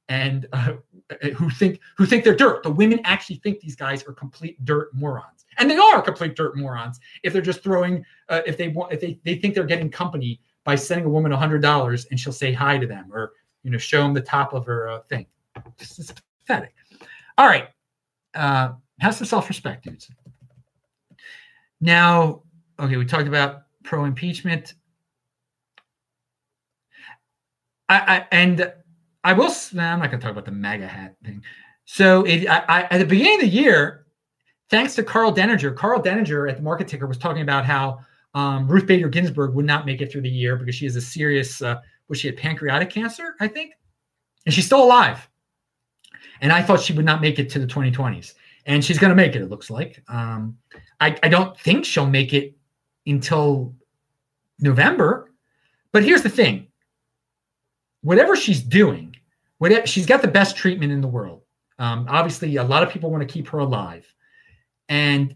[0.07, 0.73] and uh,
[1.35, 2.63] who think who think they're dirt.
[2.63, 6.57] The women actually think these guys are complete dirt morons, and they are complete dirt
[6.57, 9.89] morons if they're just throwing uh, if they want if they they think they're getting
[9.89, 13.33] company by sending a woman a hundred dollars and she'll say hi to them or
[13.63, 15.27] you know show them the top of her uh, thing.
[15.77, 16.13] This is
[16.45, 16.73] pathetic.
[17.37, 17.69] All right,
[18.33, 20.09] uh, have some self respect, dudes.
[21.81, 22.41] Now,
[22.79, 24.73] okay, we talked about pro impeachment.
[27.87, 28.73] I, I, and
[29.25, 29.51] I will.
[29.73, 31.43] Nah, I'm not going to talk about the MAGA hat thing.
[31.85, 34.05] So it, I, I, at the beginning of the year,
[34.69, 37.99] thanks to Karl Denninger, Karl Denninger at the Market Ticker was talking about how
[38.35, 41.01] um, Ruth Bader Ginsburg would not make it through the year because she has a
[41.01, 43.73] serious, uh, was she had pancreatic cancer, I think,
[44.45, 45.27] and she's still alive.
[46.41, 48.35] And I thought she would not make it to the 2020s,
[48.67, 49.41] and she's going to make it.
[49.41, 50.03] It looks like.
[50.07, 50.55] Um,
[51.01, 52.55] I, I don't think she'll make it
[53.07, 53.73] until
[54.59, 55.31] November.
[55.91, 56.67] But here's the thing:
[58.01, 59.14] whatever she's doing,
[59.57, 61.41] whatever she's got the best treatment in the world.
[61.77, 64.05] Um, obviously, a lot of people want to keep her alive,
[64.87, 65.35] and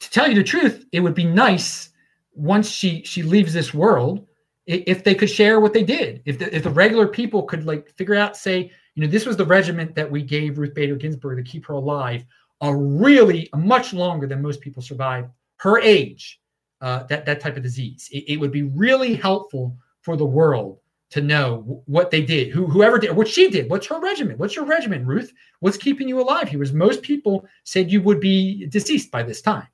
[0.00, 1.90] to tell you the truth, it would be nice
[2.32, 4.26] once she she leaves this world
[4.66, 6.20] if they could share what they did.
[6.26, 9.36] If the, if the regular people could like figure out, say, you know, this was
[9.38, 12.24] the regiment that we gave Ruth Bader Ginsburg to keep her alive,
[12.60, 16.40] a really much longer than most people survive her age,
[16.82, 18.10] uh, that that type of disease.
[18.12, 20.80] It, it would be really helpful for the world
[21.10, 24.54] to know what they did, who whoever did, what she did, what's her regimen, what's
[24.54, 25.32] your regimen, Ruth?
[25.60, 26.62] What's keeping you alive here?
[26.62, 29.66] As most people said you would be deceased by this time.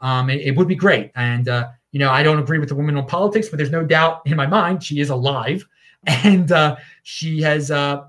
[0.00, 1.12] Um, it, it, would be great.
[1.14, 3.84] And uh, you know, I don't agree with the woman on politics, but there's no
[3.84, 5.66] doubt in my mind she is alive,
[6.06, 8.04] and uh, she has uh,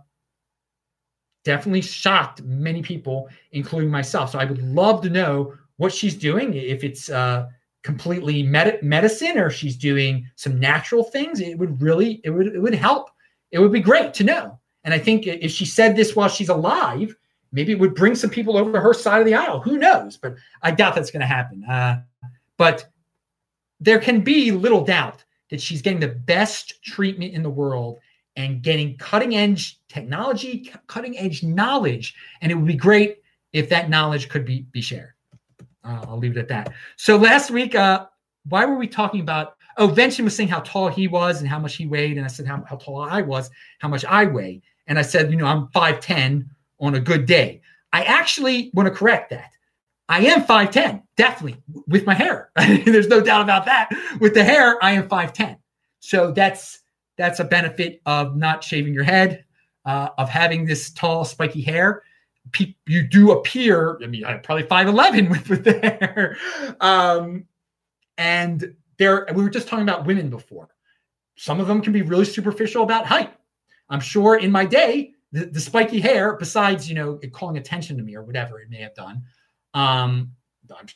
[1.44, 4.32] definitely shocked many people, including myself.
[4.32, 6.54] So I would love to know what she's doing.
[6.54, 7.48] If it's uh,
[7.84, 12.60] completely med- medicine or she's doing some natural things it would really it would it
[12.60, 13.10] would help.
[13.52, 14.60] It would be great to know.
[14.84, 17.16] And i think if she said this while she's alive
[17.52, 19.60] maybe it would bring some people over to her side of the aisle.
[19.60, 20.18] Who knows?
[20.18, 21.64] But i doubt that's going to happen.
[21.66, 22.02] Uh,
[22.58, 22.90] but
[23.80, 28.00] there can be little doubt that she's getting the best treatment in the world
[28.38, 32.16] and getting cutting edge technology cutting edge knowledge.
[32.42, 33.18] And it would be great
[33.54, 35.14] if that knowledge could be be shared
[35.84, 36.74] uh, I'll leave it at that.
[36.96, 38.06] So last week, uh,
[38.48, 39.56] why were we talking about?
[39.78, 42.28] Oh, Vincent was saying how tall he was and how much he weighed, and I
[42.28, 45.46] said how, how tall I was, how much I weigh, and I said, you know,
[45.46, 47.62] I'm five ten on a good day.
[47.94, 49.52] I actually want to correct that.
[50.10, 52.52] I am 5'10, definitely with my hair.
[52.58, 53.90] There's no doubt about that.
[54.20, 55.58] With the hair, I am 5'10.
[56.02, 56.82] So that's
[57.18, 59.46] that's a benefit of not shaving your head,
[59.86, 62.04] uh, of having this tall, spiky hair
[62.52, 64.00] pe- you do appear.
[64.04, 66.38] I mean, I'm probably five eleven with with the hair,
[66.80, 67.46] um,
[68.18, 69.28] and there.
[69.34, 70.70] We were just talking about women before.
[71.36, 73.34] Some of them can be really superficial about height.
[73.90, 77.98] I'm sure in my day, the, the spiky hair, besides you know it calling attention
[77.98, 79.24] to me or whatever it may have done,
[79.74, 80.32] um,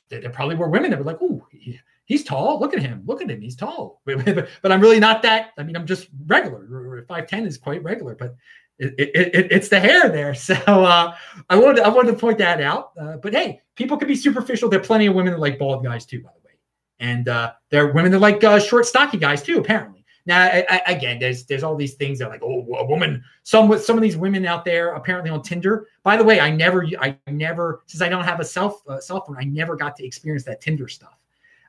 [0.10, 2.60] there probably were women that were like, "Ooh, he, he's tall.
[2.60, 3.04] Look at him.
[3.06, 3.42] Look at him.
[3.42, 5.52] He's tall." but I'm really not that.
[5.58, 7.06] I mean, I'm just regular.
[7.08, 8.36] Five ten is quite regular, but
[8.80, 10.34] it, it, it, it's the hair there.
[10.46, 11.16] So uh,
[11.50, 12.92] I wanted I wanted to point that out.
[13.00, 14.70] Uh, but hey, people can be superficial.
[14.70, 16.54] There are plenty of women that like bald guys too, by the way,
[17.00, 19.58] and uh, there are women that like uh, short, stocky guys too.
[19.58, 22.86] Apparently, now I, I, again, there's there's all these things that are like oh a
[22.86, 23.24] woman.
[23.44, 25.88] Some some of these women out there apparently on Tinder.
[26.04, 29.24] By the way, I never I never since I don't have a self uh, cell
[29.26, 31.18] phone, I never got to experience that Tinder stuff.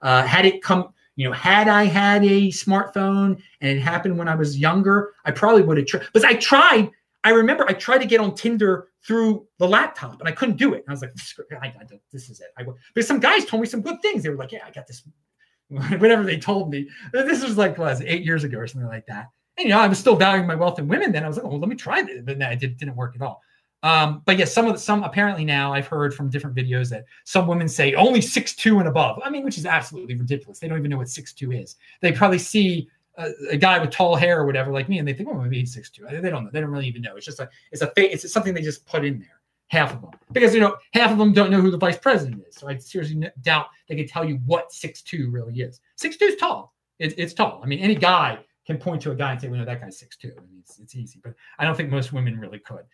[0.03, 4.29] Uh, had it come you know, had I had a smartphone and it happened when
[4.29, 6.07] I was younger, I probably would have tried.
[6.13, 6.91] But I tried.
[7.25, 10.75] I remember I tried to get on Tinder through the laptop and I couldn't do
[10.75, 10.85] it.
[10.87, 11.13] And I was like,
[11.61, 12.49] I, I, this is it.
[12.59, 12.65] I,
[12.95, 14.23] but some guys told me some good things.
[14.23, 15.03] They were like, yeah, I got this.
[15.69, 16.89] Whatever they told me.
[17.13, 19.31] This was like, eight years ago or something like that.
[19.59, 21.13] And, you know, I was still valuing my wealth in women.
[21.13, 22.21] Then I was like, oh, well, let me try this.
[22.25, 23.41] But it did, didn't work at all.
[23.83, 27.05] Um, but yes, some of the, some apparently now I've heard from different videos that
[27.25, 29.21] some women say only six two and above.
[29.25, 30.59] I mean, which is absolutely ridiculous.
[30.59, 31.77] They don't even know what six two is.
[32.01, 35.13] They probably see a, a, guy with tall hair or whatever like me, and they
[35.13, 36.07] think, well, maybe he's six two.
[36.11, 36.51] They don't know.
[36.53, 37.17] They don't really even know.
[37.17, 39.41] It's just a it's a it's something they just put in there.
[39.69, 42.45] Half of them, because you know half of them don't know who the vice president
[42.49, 42.55] is.
[42.55, 45.81] So I seriously doubt they can tell you what six two really is.
[45.97, 46.73] Six two is tall.
[47.01, 47.61] It, it's tall.
[47.65, 49.99] I mean, any guy can point to a guy and say, well, no, that guy's
[49.99, 50.33] six two.
[50.37, 52.85] I mean, it's, it's easy, but I don't think most women really could.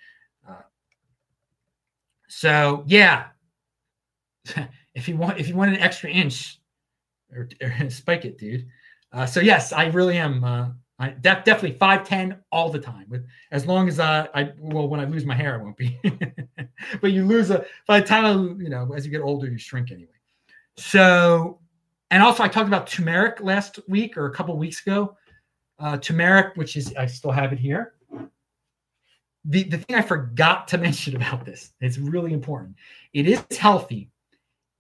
[2.33, 3.27] So yeah,
[4.95, 6.59] if you want if you want an extra inch,
[7.31, 8.67] or, or spike it, dude.
[9.13, 10.43] Uh, so yes, I really am.
[10.43, 13.05] Uh, I def- definitely five ten all the time.
[13.11, 16.01] With as long as uh, I well, when I lose my hair, it won't be.
[17.03, 19.59] but you lose a by the time I, you know as you get older, you
[19.59, 20.09] shrink anyway.
[20.79, 21.61] So,
[22.11, 25.17] and also I talked about turmeric last week or a couple weeks ago.
[25.79, 27.93] Uh, turmeric, which is I still have it here.
[29.45, 32.77] The, the thing I forgot to mention about this, it's really important.
[33.13, 34.09] It is healthy.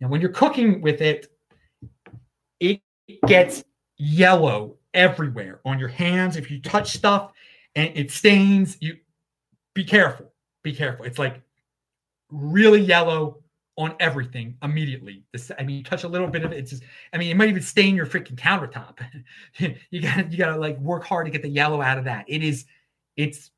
[0.00, 1.28] And when you're cooking with it,
[2.60, 2.80] it
[3.26, 3.64] gets
[3.98, 6.36] yellow everywhere on your hands.
[6.36, 7.32] If you touch stuff
[7.74, 8.96] and it stains, you
[9.74, 10.32] be careful.
[10.62, 11.04] Be careful.
[11.04, 11.40] It's like
[12.30, 13.42] really yellow
[13.76, 15.24] on everything immediately.
[15.32, 16.82] This, I mean, you touch a little bit of it, it's just,
[17.12, 18.98] I mean, it might even stain your freaking countertop.
[19.90, 22.24] you gotta, you gotta like work hard to get the yellow out of that.
[22.28, 22.66] It is,
[23.16, 23.50] it's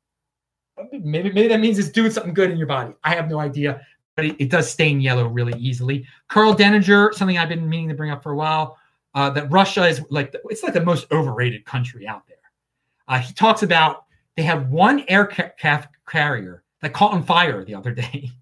[0.77, 2.93] maybe, maybe that means it's doing something good in your body.
[3.03, 3.81] I have no idea,
[4.15, 6.05] but it, it does stain yellow really easily.
[6.27, 8.77] Karl Denninger, something I've been meaning to bring up for a while,
[9.13, 12.37] uh, that Russia is like, the, it's like the most overrated country out there.
[13.07, 14.05] Uh, he talks about
[14.35, 18.31] they have one aircraft carrier that caught on fire the other day.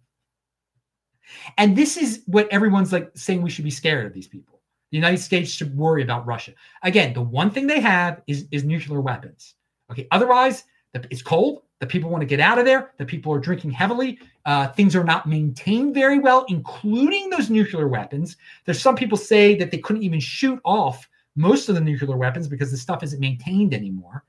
[1.58, 4.62] And this is what everyone's like saying we should be scared of these people.
[4.92, 6.52] The United States should worry about Russia.
[6.84, 9.56] Again, the one thing they have is, is nuclear weapons.
[9.90, 10.08] Okay.
[10.12, 11.64] Otherwise, it's cold.
[11.84, 12.94] The people want to get out of there.
[12.98, 14.18] The people are drinking heavily.
[14.46, 18.38] Uh, things are not maintained very well, including those nuclear weapons.
[18.64, 22.48] There's some people say that they couldn't even shoot off most of the nuclear weapons
[22.48, 24.24] because the stuff isn't maintained anymore.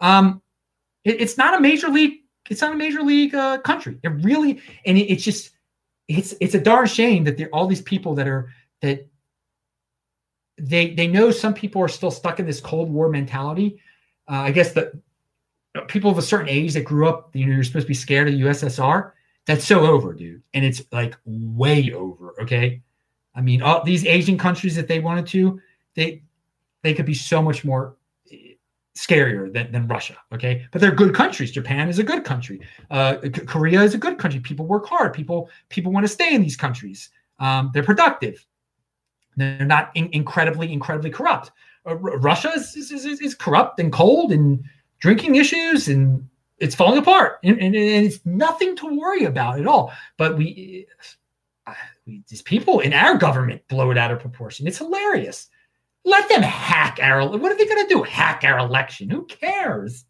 [0.00, 0.42] Um,
[1.04, 2.24] it, it's not a major league.
[2.50, 4.00] It's not a major league uh, country.
[4.02, 5.52] It really, and it, it's just
[6.08, 8.52] it's it's a darn shame that there are all these people that are
[8.82, 9.06] that
[10.58, 13.80] they they know some people are still stuck in this Cold War mentality.
[14.28, 14.72] Uh, I guess
[15.76, 17.94] that people of a certain age that grew up, you know, you're supposed to be
[17.94, 19.12] scared of the USSR.
[19.46, 22.34] That's so over, dude, and it's like way over.
[22.42, 22.82] Okay,
[23.34, 25.60] I mean, all these Asian countries that they wanted to,
[25.94, 26.22] they
[26.82, 27.96] they could be so much more
[28.96, 30.16] scarier than, than Russia.
[30.32, 31.52] Okay, but they're good countries.
[31.52, 32.60] Japan is a good country.
[32.90, 34.40] Uh, Korea is a good country.
[34.40, 35.12] People work hard.
[35.12, 37.10] People people want to stay in these countries.
[37.38, 38.44] Um, they're productive.
[39.36, 41.52] They're not in, incredibly incredibly corrupt.
[41.86, 44.64] Uh, Russia is, is, is, is, corrupt and cold and
[44.98, 46.28] drinking issues and
[46.58, 49.92] it's falling apart and, and, and it's nothing to worry about at all.
[50.16, 50.86] But we,
[51.66, 51.74] uh,
[52.06, 54.66] we these people in our government blow it out of proportion.
[54.66, 55.48] It's hilarious.
[56.04, 57.26] Let them hack our.
[57.26, 58.02] What are they going to do?
[58.02, 59.10] Hack our election?
[59.10, 60.04] Who cares?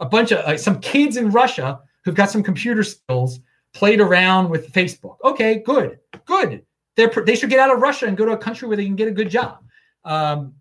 [0.00, 3.40] A bunch of uh, some kids in Russia who've got some computer skills
[3.74, 5.16] played around with Facebook.
[5.22, 6.64] Okay, good, good.
[6.96, 8.96] They they should get out of Russia and go to a country where they can
[8.96, 9.58] get a good job.
[10.04, 10.54] Um,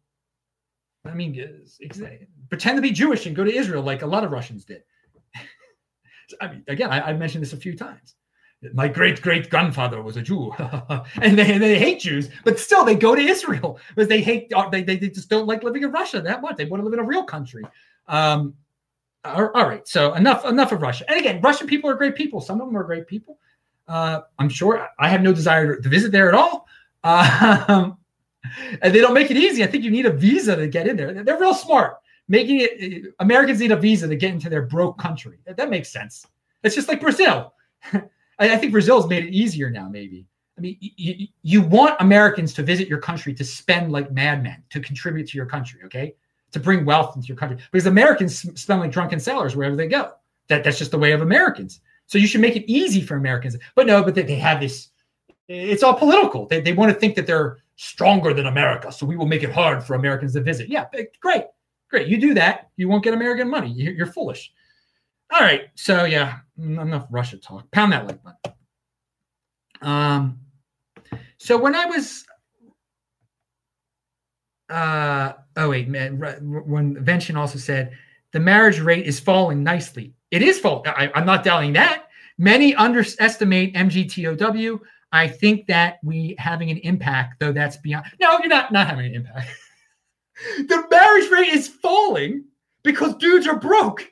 [1.06, 1.34] I mean,
[2.54, 4.84] pretend to be Jewish and go to Israel like a lot of Russians did.
[6.42, 8.14] I mean, again, I, have mentioned this a few times
[8.74, 10.54] my great great grandfather was a Jew,
[11.22, 14.70] and they, they hate Jews, but still they go to Israel because they hate uh,
[14.70, 16.58] they, they, they just don't like living in Russia that much.
[16.58, 17.64] They want to live in a real country.
[18.08, 18.54] Um,
[19.26, 21.06] all right, so enough enough of Russia.
[21.10, 22.40] And again, Russian people are great people.
[22.40, 23.40] Some of them are great people.
[23.88, 26.68] Uh, I'm sure I have no desire to visit there at all.
[27.06, 27.98] Um,
[28.82, 29.64] and they don't make it easy.
[29.64, 31.24] I think you need a visa to get in there.
[31.24, 31.96] They're real smart.
[32.28, 35.40] Making it Americans need a visa to get into their broke country.
[35.46, 36.26] That, that makes sense.
[36.64, 37.54] It's just like Brazil.
[37.94, 38.04] I,
[38.40, 40.26] I think Brazil's made it easier now, maybe.
[40.58, 44.80] I mean, you, you want Americans to visit your country to spend like madmen, to
[44.80, 46.16] contribute to your country, okay?
[46.52, 47.58] To bring wealth into your country.
[47.72, 50.12] Because Americans spend like drunken sailors wherever they go.
[50.50, 51.82] That, that's just the way of Americans.
[52.06, 53.58] So you should make it easy for Americans.
[53.76, 54.90] But no, but they, they have this,
[55.48, 56.46] it's all political.
[56.46, 58.92] They, they want to think that they're stronger than America.
[58.92, 60.70] So we will make it hard for Americans to visit.
[60.70, 60.86] Yeah,
[61.20, 61.46] great.
[61.94, 62.08] Great.
[62.08, 62.72] You do that.
[62.76, 63.70] You won't get American money.
[63.70, 64.52] You're, foolish.
[65.32, 65.66] All right.
[65.76, 67.70] So yeah, enough Russia talk.
[67.70, 68.54] Pound that like button.
[69.84, 70.40] Um,
[71.38, 72.26] so when I was,
[74.72, 76.20] uh, oh wait, man,
[76.66, 77.92] when Vention also said
[78.32, 80.16] the marriage rate is falling nicely.
[80.32, 80.92] It is falling.
[80.98, 82.08] I'm not doubting that.
[82.40, 84.80] Many underestimate MGTOW.
[85.12, 88.08] I think that we having an impact, though that's beyond.
[88.20, 89.48] No, you're not not having an impact.
[90.58, 92.46] the marriage rate is falling
[92.84, 94.10] because dudes are broke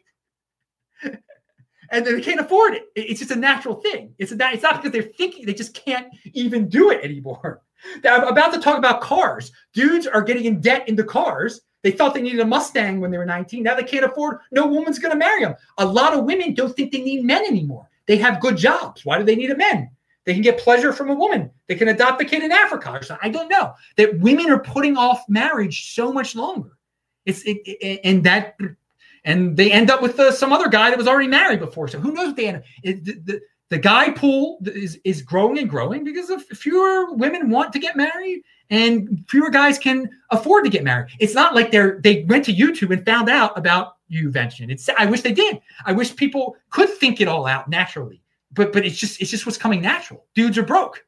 [1.91, 2.85] and they can't afford it.
[2.95, 4.15] It's just a natural thing.
[4.17, 7.61] It's a, it's not because they're thinking; they just can't even do it anymore.
[8.05, 9.51] I'm about to talk about cars.
[9.73, 11.61] Dudes are getting in debt into cars.
[11.83, 13.63] They thought they needed a Mustang when they were 19.
[13.63, 14.37] Now they can't afford.
[14.51, 15.55] No woman's going to marry them.
[15.79, 17.89] A lot of women don't think they need men anymore.
[18.05, 19.03] They have good jobs.
[19.03, 19.89] Why do they need a man?
[20.25, 21.49] They can get pleasure from a woman.
[21.67, 23.27] They can adopt a kid in Africa or something.
[23.27, 23.73] I don't know.
[23.97, 26.77] That women are putting off marriage so much longer.
[27.25, 28.55] It's it, it, and that
[29.23, 31.87] and they end up with uh, some other guy that was already married before.
[31.87, 32.63] So who knows what they end up?
[32.83, 37.49] It, the, the, the guy pool is, is growing and growing because of fewer women
[37.49, 41.11] want to get married and fewer guys can afford to get married.
[41.19, 44.71] It's not like they're they went to YouTube and found out about you Youvention.
[44.71, 45.61] It's I wish they did.
[45.85, 48.21] I wish people could think it all out naturally.
[48.53, 50.25] But but it's just it's just what's coming natural.
[50.35, 51.05] Dudes are broke.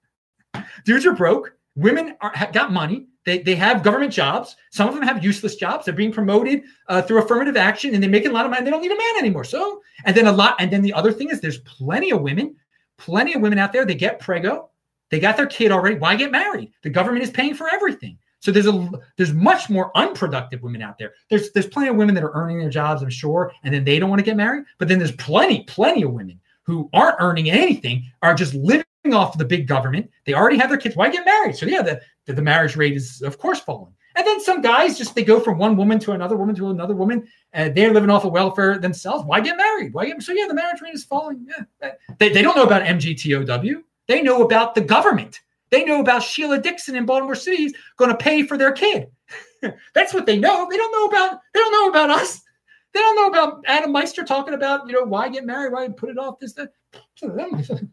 [0.85, 1.53] Dudes are broke.
[1.75, 3.07] Women are, got money.
[3.25, 4.55] They, they have government jobs.
[4.71, 5.85] Some of them have useless jobs.
[5.85, 8.63] They're being promoted uh, through affirmative action, and they're making a lot of money.
[8.63, 9.45] They don't need a man anymore.
[9.45, 10.55] So, and then a lot.
[10.59, 12.55] And then the other thing is, there's plenty of women,
[12.97, 13.85] plenty of women out there.
[13.85, 14.69] They get prego.
[15.09, 15.95] They got their kid already.
[15.95, 16.71] Why get married?
[16.81, 18.17] The government is paying for everything.
[18.39, 21.13] So there's a there's much more unproductive women out there.
[21.29, 23.99] There's there's plenty of women that are earning their jobs, I'm sure, and then they
[23.99, 24.65] don't want to get married.
[24.79, 29.37] But then there's plenty, plenty of women who aren't earning anything, are just living off
[29.37, 30.09] the big government.
[30.25, 30.95] They already have their kids.
[30.95, 31.55] Why get married?
[31.55, 33.93] So yeah, the, the, the marriage rate is of course falling.
[34.15, 36.93] And then some guys just they go from one woman to another woman to another
[36.93, 37.27] woman.
[37.53, 39.25] Uh, they're living off of welfare themselves.
[39.25, 39.93] Why get married?
[39.93, 40.47] Why get so yeah?
[40.47, 41.47] The marriage rate is falling.
[41.49, 43.81] Yeah, they, they don't know about MGTOW.
[44.07, 45.39] They know about the government.
[45.71, 49.07] They know about Sheila Dixon in Baltimore City is going to pay for their kid.
[49.95, 50.67] That's what they know.
[50.69, 51.39] They don't know about.
[51.53, 52.41] They don't know about us.
[52.93, 56.09] They don't know about Adam Meister talking about you know why get married, why put
[56.09, 56.39] it off.
[56.39, 56.71] This that.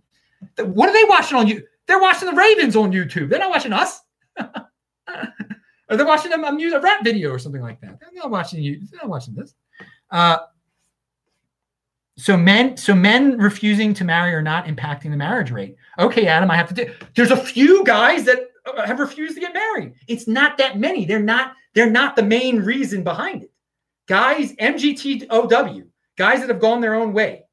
[0.57, 1.63] What are they watching on you?
[1.87, 3.29] They're watching the Ravens on YouTube.
[3.29, 4.01] They're not watching us.
[4.39, 7.99] or they're watching them use a rap video or something like that.
[8.01, 8.81] They're not watching you.
[8.91, 9.55] They're not watching this.
[10.11, 10.39] Uh,
[12.17, 15.77] so men, so men refusing to marry are not impacting the marriage rate.
[15.99, 16.93] Okay, Adam, I have to do.
[17.17, 19.95] There's a few guys that uh, have refused to get married.
[20.07, 21.05] It's not that many.
[21.07, 21.55] They're not.
[21.75, 23.50] They're not the main reason behind it.
[24.11, 25.87] Guys, MGTOW,
[26.19, 27.45] guys that have gone their own way,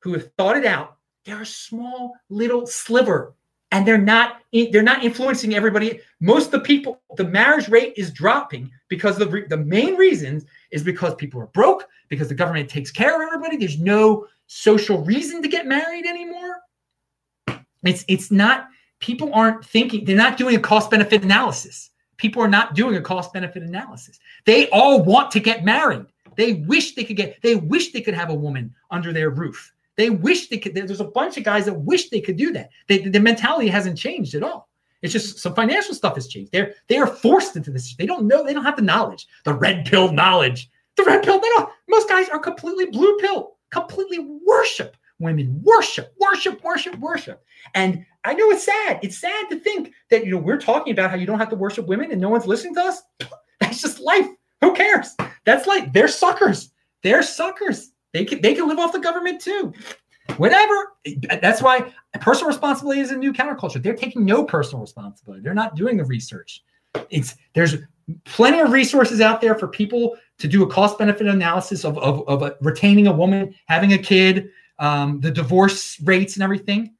[0.00, 0.96] who have thought it out.
[1.24, 3.36] They're a small little sliver,
[3.70, 4.40] and they're not.
[4.52, 6.00] They're not influencing everybody.
[6.18, 10.82] Most of the people, the marriage rate is dropping because the the main reasons is
[10.82, 13.56] because people are broke, because the government takes care of everybody.
[13.56, 16.56] There's no social reason to get married anymore.
[17.84, 18.66] It's it's not
[18.98, 21.89] people aren't thinking, they're not doing a cost benefit analysis.
[22.20, 24.20] People are not doing a cost benefit analysis.
[24.44, 26.04] They all want to get married.
[26.36, 29.72] They wish they could get, they wish they could have a woman under their roof.
[29.96, 30.74] They wish they could.
[30.74, 32.68] There's a bunch of guys that wish they could do that.
[32.88, 34.68] They, the mentality hasn't changed at all.
[35.00, 36.52] It's just some financial stuff has changed.
[36.52, 37.94] They're they are forced into this.
[37.96, 38.44] They don't know.
[38.44, 40.70] They don't have the knowledge, the red pill knowledge.
[40.96, 41.40] The red pill.
[41.40, 41.70] They don't.
[41.88, 43.56] Most guys are completely blue pill.
[43.70, 45.60] Completely worship women.
[45.62, 47.44] Worship, worship, worship, worship.
[47.74, 49.00] And I know it's sad.
[49.02, 51.56] It's sad to think that you know we're talking about how you don't have to
[51.56, 53.02] worship women and no one's listening to us.
[53.60, 54.26] That's just life.
[54.60, 55.16] Who cares?
[55.44, 56.70] That's like they're suckers.
[57.02, 57.92] They're suckers.
[58.12, 59.72] They can they can live off the government too.
[60.36, 60.92] Whatever.
[61.40, 63.82] That's why personal responsibility is a new counterculture.
[63.82, 65.42] They're taking no personal responsibility.
[65.42, 66.62] They're not doing the research.
[67.08, 67.76] It's there's
[68.24, 72.26] plenty of resources out there for people to do a cost benefit analysis of, of,
[72.28, 74.48] of a, retaining a woman, having a kid,
[74.80, 76.94] um, the divorce rates and everything.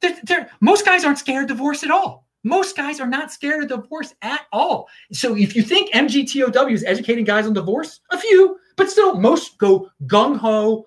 [0.00, 2.26] They're, they're, most guys aren't scared of divorce at all.
[2.42, 4.88] Most guys are not scared of divorce at all.
[5.12, 9.58] So if you think MGTOW is educating guys on divorce, a few, but still, most
[9.58, 10.86] go gung ho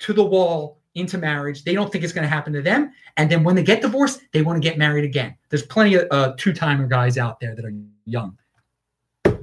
[0.00, 1.62] to the wall into marriage.
[1.62, 2.92] They don't think it's going to happen to them.
[3.16, 5.36] And then when they get divorced, they want to get married again.
[5.48, 7.72] There's plenty of uh, two timer guys out there that are
[8.04, 8.36] young.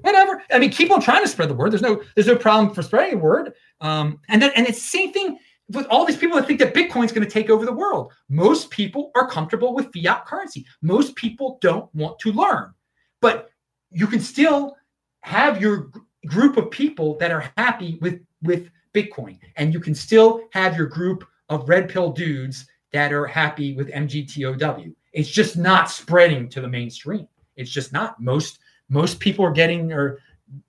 [0.01, 0.43] Whatever.
[0.51, 1.72] I mean, keep on trying to spread the word.
[1.72, 3.53] There's no there's no problem for spreading the word.
[3.80, 5.38] Um, and then and it's the same thing
[5.70, 8.12] with all these people that think that Bitcoin's going to take over the world.
[8.30, 10.66] Most people are comfortable with fiat currency.
[10.82, 12.74] Most people don't want to learn.
[13.22, 13.49] But
[13.91, 14.76] you can still
[15.22, 15.91] have your
[16.26, 20.88] group of people that are happy with with Bitcoin and you can still have your
[20.88, 24.93] group of red pill dudes that are happy with MGTOW.
[25.14, 27.28] It's just not spreading to the mainstream.
[27.55, 28.20] It's just not.
[28.20, 28.59] Most
[28.89, 30.20] most people are getting or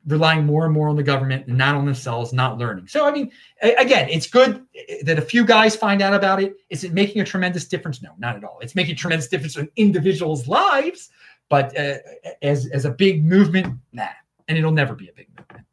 [0.07, 2.87] relying more and more on the government and not on themselves, not learning.
[2.89, 3.31] So, I mean,
[3.79, 4.65] again, it's good
[5.05, 6.57] that a few guys find out about it.
[6.71, 8.03] Is it making a tremendous difference?
[8.03, 8.59] No, not at all.
[8.61, 11.11] It's making a tremendous difference in individuals' lives,
[11.49, 11.99] but uh,
[12.43, 14.07] as as a big movement, nah.
[14.49, 15.67] And it'll never be a big movement.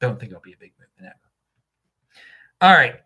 [0.00, 2.22] Don't think it'll be a big movement ever.
[2.60, 3.00] All right,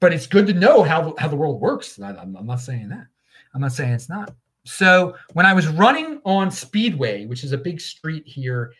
[0.00, 2.00] but it's good to know how how the world works.
[2.00, 3.06] I, I'm, I'm not saying that.
[3.54, 4.34] I'm not saying it's not.
[4.64, 8.72] So when I was running on Speedway, which is a big street here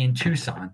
[0.00, 0.72] in Tucson.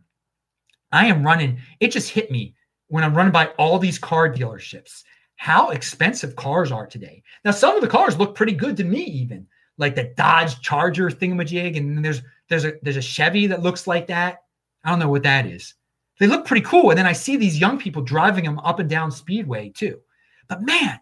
[0.93, 2.55] I am running, it just hit me
[2.89, 5.03] when I'm running by all these car dealerships,
[5.37, 7.23] how expensive cars are today.
[7.45, 9.47] Now, some of the cars look pretty good to me, even
[9.77, 14.07] like the Dodge Charger thingamajig, and there's there's a there's a Chevy that looks like
[14.09, 14.43] that.
[14.85, 15.75] I don't know what that is.
[16.19, 16.91] They look pretty cool.
[16.91, 20.01] And then I see these young people driving them up and down Speedway too.
[20.49, 20.99] But man,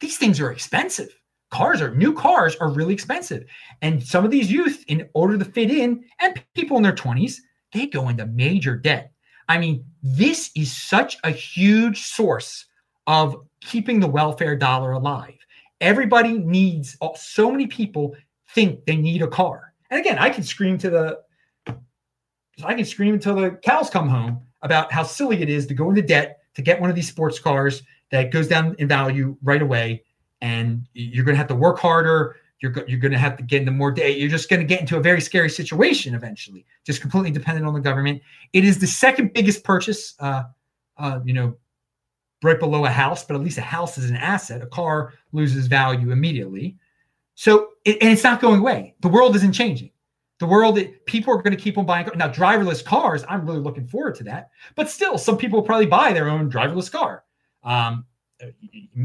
[0.00, 1.08] these things are expensive.
[1.50, 3.44] Cars are new cars are really expensive.
[3.80, 7.36] And some of these youth, in order to fit in, and people in their 20s,
[7.72, 9.12] they go into major debt.
[9.48, 12.66] I mean, this is such a huge source
[13.06, 15.34] of keeping the welfare dollar alive.
[15.80, 18.14] Everybody needs, uh, so many people
[18.50, 19.72] think they need a car.
[19.90, 21.18] And again, I can scream to the,
[22.64, 25.88] I can scream until the cows come home about how silly it is to go
[25.88, 29.62] into debt to get one of these sports cars that goes down in value right
[29.62, 30.02] away.
[30.40, 33.42] And you're going to have to work harder you're go- you're going to have to
[33.42, 34.16] get into more day.
[34.16, 37.74] You're just going to get into a very scary situation eventually, just completely dependent on
[37.74, 38.20] the government.
[38.52, 40.44] It is the second biggest purchase, uh,
[40.96, 41.56] uh, you know,
[42.42, 44.62] right below a house, but at least a house is an asset.
[44.62, 46.76] A car loses value immediately.
[47.34, 48.94] So, it, and it's not going away.
[49.00, 49.90] The world isn't changing.
[50.38, 52.08] The world, people are going to keep on buying.
[52.14, 54.50] Now, driverless cars, I'm really looking forward to that.
[54.76, 57.24] But still, some people probably buy their own driverless car.
[57.64, 58.04] Um,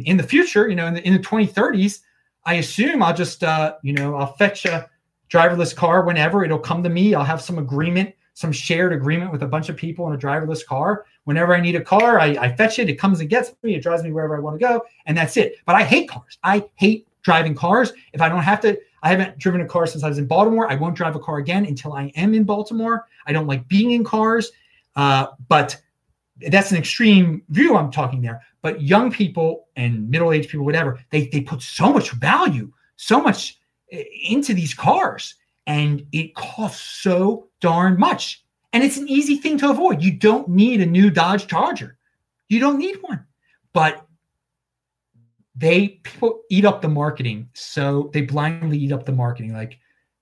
[0.06, 2.02] in the future, you know, in the, in the 2030s,
[2.46, 4.90] I assume I'll just, uh, you know, I'll fetch a
[5.30, 7.16] driverless car whenever it'll come to me.
[7.16, 10.66] I'll have some agreement, some shared agreement with a bunch of people in a driverless
[10.66, 11.06] car.
[11.24, 12.90] Whenever I need a car, I, I fetch it.
[12.90, 13.76] It comes and gets me.
[13.76, 15.56] It drives me wherever I want to go, and that's it.
[15.66, 16.38] But I hate cars.
[16.44, 17.94] I hate driving cars.
[18.12, 20.70] If I don't have to, I haven't driven a car since I was in Baltimore.
[20.70, 23.08] I won't drive a car again until I am in Baltimore.
[23.26, 24.52] I don't like being in cars.
[24.96, 25.82] Uh, but
[26.50, 28.42] that's an extreme view I'm talking there.
[28.64, 33.60] But young people and middle-aged people, whatever, they they put so much value, so much
[33.92, 35.36] eh, into these cars,
[35.68, 38.44] and it costs so darn much.
[38.72, 40.02] And it's an easy thing to avoid.
[40.02, 41.98] You don't need a new Dodge Charger.
[42.50, 43.26] You don't need one.
[43.74, 44.08] But
[45.56, 47.50] they people eat up the marketing.
[47.54, 49.54] So they blindly eat up the marketing.
[49.54, 49.78] Like,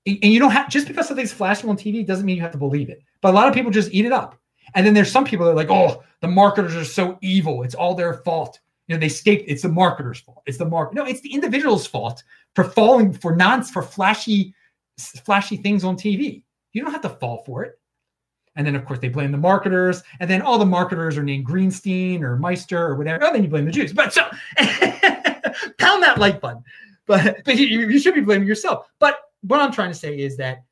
[0.05, 2.57] and you don't have just because something's flashing on TV doesn't mean you have to
[2.57, 3.03] believe it.
[3.21, 4.40] But a lot of people just eat it up.
[4.75, 7.63] And then there's some people that are like, oh, the marketers are so evil.
[7.63, 8.59] It's all their fault.
[8.87, 10.43] You know, they state it's the marketer's fault.
[10.45, 10.95] It's the market.
[10.95, 12.23] No, it's the individual's fault
[12.55, 14.53] for falling for non for flashy,
[14.97, 16.43] flashy things on TV.
[16.73, 17.79] You don't have to fall for it.
[18.55, 20.03] And then, of course, they blame the marketers.
[20.19, 23.23] And then all the marketers are named Greenstein or Meister or whatever.
[23.23, 23.93] Oh, then you blame the Jews.
[23.93, 24.23] But so
[24.57, 26.63] pound that like button.
[27.05, 28.87] But but you, you should be blaming yourself.
[28.99, 30.63] But what I'm trying to say is that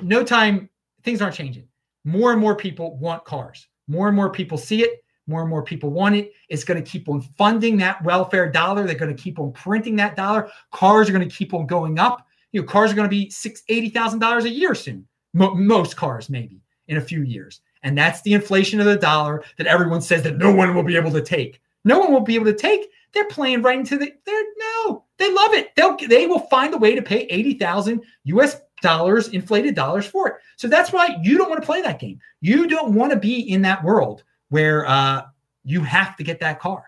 [0.00, 0.68] no time
[1.04, 1.68] things aren't changing.
[2.04, 3.68] More and more people want cars.
[3.88, 5.04] More and more people see it.
[5.26, 6.32] More and more people want it.
[6.48, 8.86] It's going to keep on funding that welfare dollar.
[8.86, 10.50] They're going to keep on printing that dollar.
[10.72, 12.26] Cars are going to keep on going up.
[12.50, 15.06] You know, cars are going to be six eighty thousand dollars a year soon.
[15.32, 17.60] Mo- most cars, maybe in a few years.
[17.84, 20.96] And that's the inflation of the dollar that everyone says that no one will be
[20.96, 21.60] able to take.
[21.84, 22.90] No one will be able to take.
[23.12, 24.12] They're playing right into the.
[24.24, 25.04] They're no.
[25.18, 25.74] They love it.
[25.76, 28.60] They'll they will find a way to pay eighty thousand U.S.
[28.82, 30.34] dollars, inflated dollars for it.
[30.56, 32.20] So that's why you don't want to play that game.
[32.40, 35.22] You don't want to be in that world where uh,
[35.64, 36.84] you have to get that car.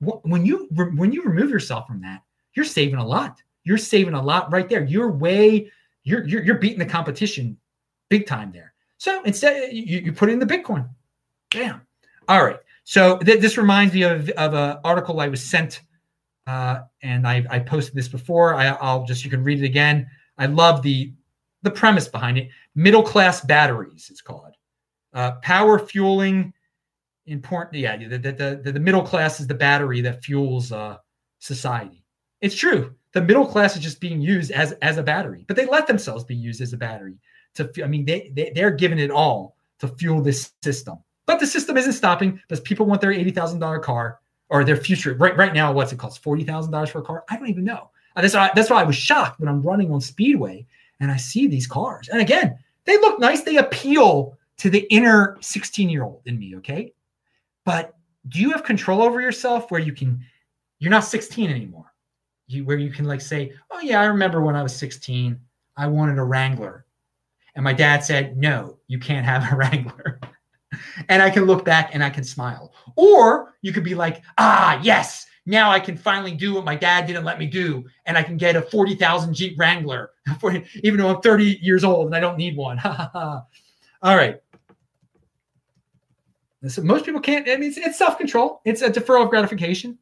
[0.00, 2.22] When you when you remove yourself from that,
[2.54, 3.42] you're saving a lot.
[3.64, 4.84] You're saving a lot right there.
[4.84, 5.70] You're way
[6.04, 7.56] you're you're, you're beating the competition
[8.08, 8.72] big time there.
[8.98, 10.88] So instead, you, you put in the Bitcoin.
[11.50, 11.82] Damn.
[12.28, 12.58] All right.
[12.84, 15.82] So th- this reminds me of, of an article I was sent,
[16.46, 18.54] uh, and I, I posted this before.
[18.54, 20.06] I, I'll just you can read it again.
[20.38, 21.12] I love the
[21.62, 22.48] the premise behind it.
[22.74, 24.54] Middle class batteries, it's called.
[25.12, 26.52] Uh, power fueling
[27.26, 27.76] important.
[27.76, 30.98] Yeah, the, the, the, the, middle class is the battery that fuels uh,
[31.38, 32.04] society.
[32.40, 32.94] It's true.
[33.12, 36.22] The middle class is just being used as as a battery, but they let themselves
[36.22, 37.18] be used as a battery
[37.54, 40.98] to I mean they, they they're giving it all to fuel this system.
[41.26, 44.76] But the system isn't stopping because people want their eighty thousand dollar car or their
[44.76, 45.72] future right right now.
[45.72, 46.22] What's it cost?
[46.22, 47.24] Forty thousand dollars for a car?
[47.28, 47.90] I don't even know.
[48.14, 50.66] And that's why that's why I was shocked when I'm running on Speedway
[51.00, 52.08] and I see these cars.
[52.08, 53.42] And again, they look nice.
[53.42, 56.56] They appeal to the inner 16 year old in me.
[56.56, 56.92] Okay,
[57.64, 57.96] but
[58.28, 60.24] do you have control over yourself where you can?
[60.78, 61.92] You're not 16 anymore.
[62.46, 65.38] You where you can like say, oh yeah, I remember when I was 16,
[65.76, 66.86] I wanted a Wrangler
[67.54, 70.20] and my dad said, no, you can't have a Wrangler.
[71.08, 72.72] and I can look back and I can smile.
[72.96, 77.06] Or you could be like, ah, yes, now I can finally do what my dad
[77.06, 77.84] didn't let me do.
[78.06, 80.10] And I can get a 40,000 Jeep Wrangler,
[80.82, 82.80] even though I'm 30 years old and I don't need one.
[83.14, 83.46] All
[84.16, 84.40] right.
[86.68, 89.98] So most people can't, I mean, it's, it's self control, it's a deferral of gratification.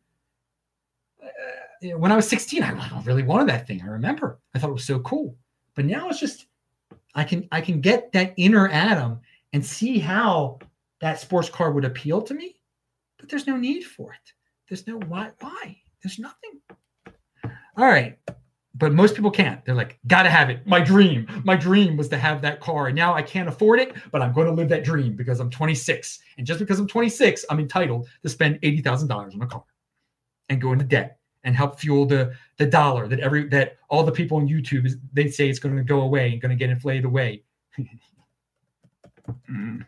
[1.22, 3.80] Uh, when I was 16, I really wanted that thing.
[3.82, 5.36] I remember I thought it was so cool.
[5.74, 6.46] But now it's just,
[7.14, 9.20] I can I can get that inner Adam
[9.52, 10.58] and see how
[11.00, 12.56] that sports car would appeal to me,
[13.18, 14.32] but there's no need for it.
[14.68, 15.78] There's no why why.
[16.02, 16.60] There's nothing.
[17.76, 18.18] All right.
[18.74, 19.64] But most people can't.
[19.64, 20.66] They're like, gotta have it.
[20.66, 21.26] My dream.
[21.44, 22.86] My dream was to have that car.
[22.86, 25.50] And now I can't afford it, but I'm going to live that dream because I'm
[25.50, 26.20] 26.
[26.36, 29.64] And just because I'm 26, I'm entitled to spend $80,000 on a car
[30.48, 34.12] and go into debt and help fuel the the dollar that every that all the
[34.12, 36.70] people on YouTube is they say it's going to go away and going to get
[36.70, 37.42] inflated away.
[39.50, 39.84] Mm.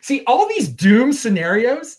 [0.00, 1.98] See, all these doom scenarios,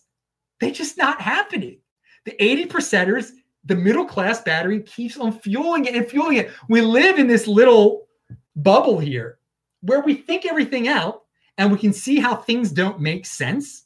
[0.60, 1.78] they just not happening.
[2.26, 3.32] The 80 percenters,
[3.66, 6.52] the middle class battery keeps on fueling it and fueling it.
[6.70, 8.08] We live in this little
[8.56, 9.40] bubble here
[9.82, 11.24] where we think everything out
[11.58, 13.86] and we can see how things don't make sense,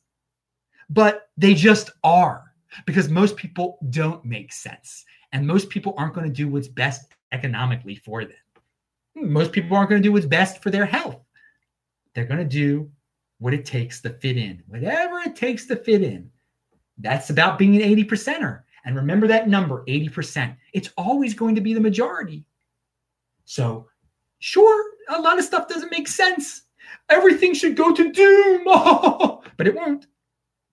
[0.90, 2.44] but they just are
[2.86, 7.14] because most people don't make sense and most people aren't going to do what's best
[7.32, 8.38] economically for them.
[9.18, 11.20] Hmm, most people aren't going to do what's best for their health.
[12.14, 12.90] They're going to do
[13.40, 16.32] what it takes to fit in, whatever it takes to fit in.
[16.98, 18.62] That's about being an 80 percenter.
[18.86, 20.56] And remember that number 80%.
[20.74, 22.46] It's always going to be the majority.
[23.46, 23.88] So,
[24.40, 26.64] sure, a lot of stuff doesn't make sense.
[27.10, 28.64] Everything should go to doom,
[29.58, 30.08] but it won't.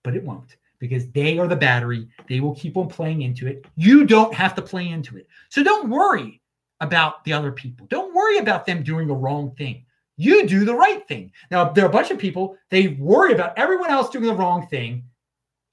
[0.03, 2.07] But it won't because they are the battery.
[2.27, 3.65] They will keep on playing into it.
[3.75, 5.27] You don't have to play into it.
[5.49, 6.41] So don't worry
[6.79, 7.87] about the other people.
[7.87, 9.85] Don't worry about them doing the wrong thing.
[10.17, 11.31] You do the right thing.
[11.51, 14.67] Now, there are a bunch of people, they worry about everyone else doing the wrong
[14.67, 15.03] thing,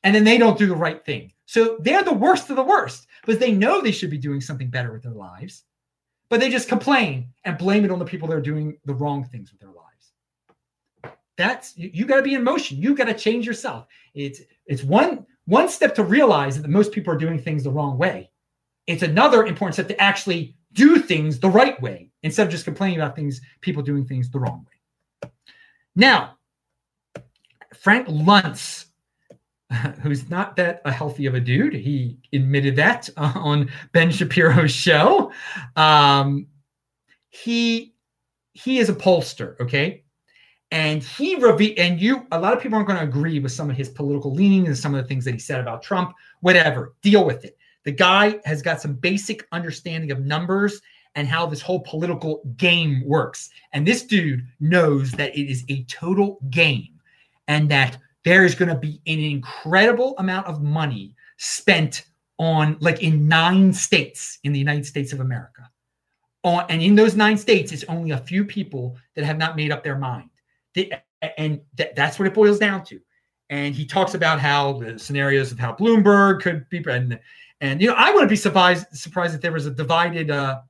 [0.04, 1.32] and then they don't do the right thing.
[1.46, 4.70] So they're the worst of the worst because they know they should be doing something
[4.70, 5.64] better with their lives,
[6.28, 9.24] but they just complain and blame it on the people that are doing the wrong
[9.24, 11.16] things with their lives.
[11.36, 12.78] That's you, you got to be in motion.
[12.78, 13.86] You got to change yourself.
[14.14, 17.98] It's it's one one step to realize that most people are doing things the wrong
[17.98, 18.30] way.
[18.86, 22.98] It's another important step to actually do things the right way instead of just complaining
[22.98, 25.30] about things, people doing things the wrong way.
[25.94, 26.38] Now,
[27.74, 28.86] Frank Luntz,
[30.02, 35.32] who's not that a healthy of a dude, he admitted that on Ben Shapiro's show.
[35.76, 36.46] Um,
[37.30, 37.94] he
[38.54, 40.04] he is a pollster, okay,
[40.70, 43.70] and he revealed, and you, a lot of people aren't going to agree with some
[43.70, 46.12] of his political leanings and some of the things that he said about Trump.
[46.40, 47.56] Whatever, deal with it.
[47.84, 50.80] The guy has got some basic understanding of numbers
[51.14, 53.50] and how this whole political game works.
[53.72, 56.88] And this dude knows that it is a total game
[57.48, 62.06] and that there is going to be an incredible amount of money spent
[62.38, 65.68] on, like, in nine states in the United States of America.
[66.44, 69.70] On, and in those nine states, it's only a few people that have not made
[69.70, 70.30] up their mind.
[70.74, 70.90] They,
[71.38, 73.00] and th- that's what it boils down to.
[73.50, 77.18] And he talks about how the scenarios of how Bloomberg could be, and
[77.60, 80.60] and you know, I wouldn't be surprised surprised if there was a divided uh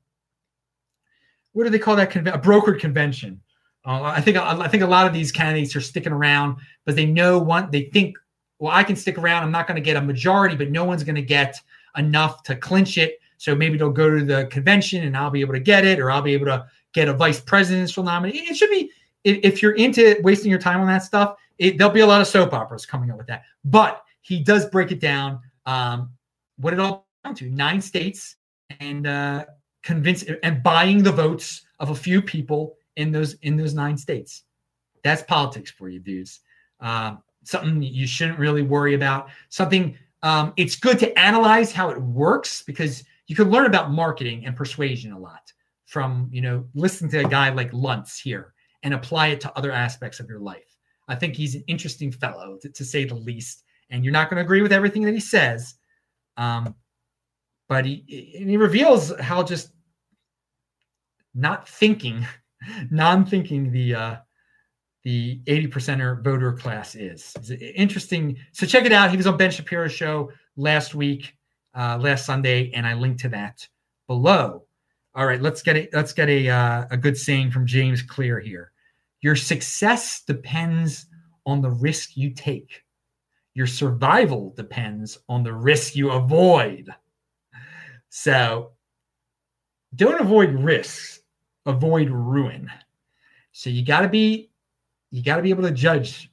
[1.52, 3.40] what do they call that a brokered convention.
[3.84, 7.38] I think I think a lot of these candidates are sticking around because they know
[7.38, 8.16] one they think
[8.58, 9.42] well I can stick around.
[9.42, 11.60] I'm not going to get a majority but no one's going to get
[11.96, 13.18] enough to clinch it.
[13.38, 16.10] So maybe they'll go to the convention and I'll be able to get it or
[16.10, 18.38] I'll be able to get a vice presidential nominee.
[18.38, 18.90] It should be
[19.24, 22.26] if you're into wasting your time on that stuff it, there'll be a lot of
[22.26, 23.44] soap operas coming up with that.
[23.64, 26.10] But he does break it down um,
[26.56, 28.36] what it all down to nine states
[28.80, 29.44] and uh,
[29.82, 34.44] convince and buying the votes of a few people in those in those nine states.
[35.02, 36.40] That's politics for you, dudes.
[36.80, 39.28] Uh, something you shouldn't really worry about.
[39.48, 44.46] Something um, it's good to analyze how it works because you can learn about marketing
[44.46, 45.52] and persuasion a lot
[45.86, 49.72] from you know listening to a guy like Luntz here and apply it to other
[49.72, 50.76] aspects of your life.
[51.08, 53.64] I think he's an interesting fellow to, to say the least.
[53.90, 55.74] And you're not going to agree with everything that he says,
[56.36, 56.74] um,
[57.68, 59.72] but he he reveals how just
[61.34, 62.26] not thinking,
[62.90, 64.16] non-thinking the uh,
[65.04, 67.32] the 80 percenter voter class is.
[67.36, 68.36] It's interesting.
[68.52, 69.10] So check it out.
[69.10, 71.36] He was on Ben Shapiro's show last week,
[71.74, 73.66] uh, last Sunday, and I linked to that
[74.06, 74.64] below.
[75.14, 78.40] All right, let's get a let's get a uh, a good saying from James Clear
[78.40, 78.72] here.
[79.20, 81.06] Your success depends
[81.46, 82.82] on the risk you take.
[83.54, 86.88] Your survival depends on the risk you avoid.
[88.08, 88.72] So
[89.94, 91.20] don't avoid risks,
[91.66, 92.70] avoid ruin.
[93.52, 94.50] So you got to be
[95.10, 96.30] you got to be able to judge.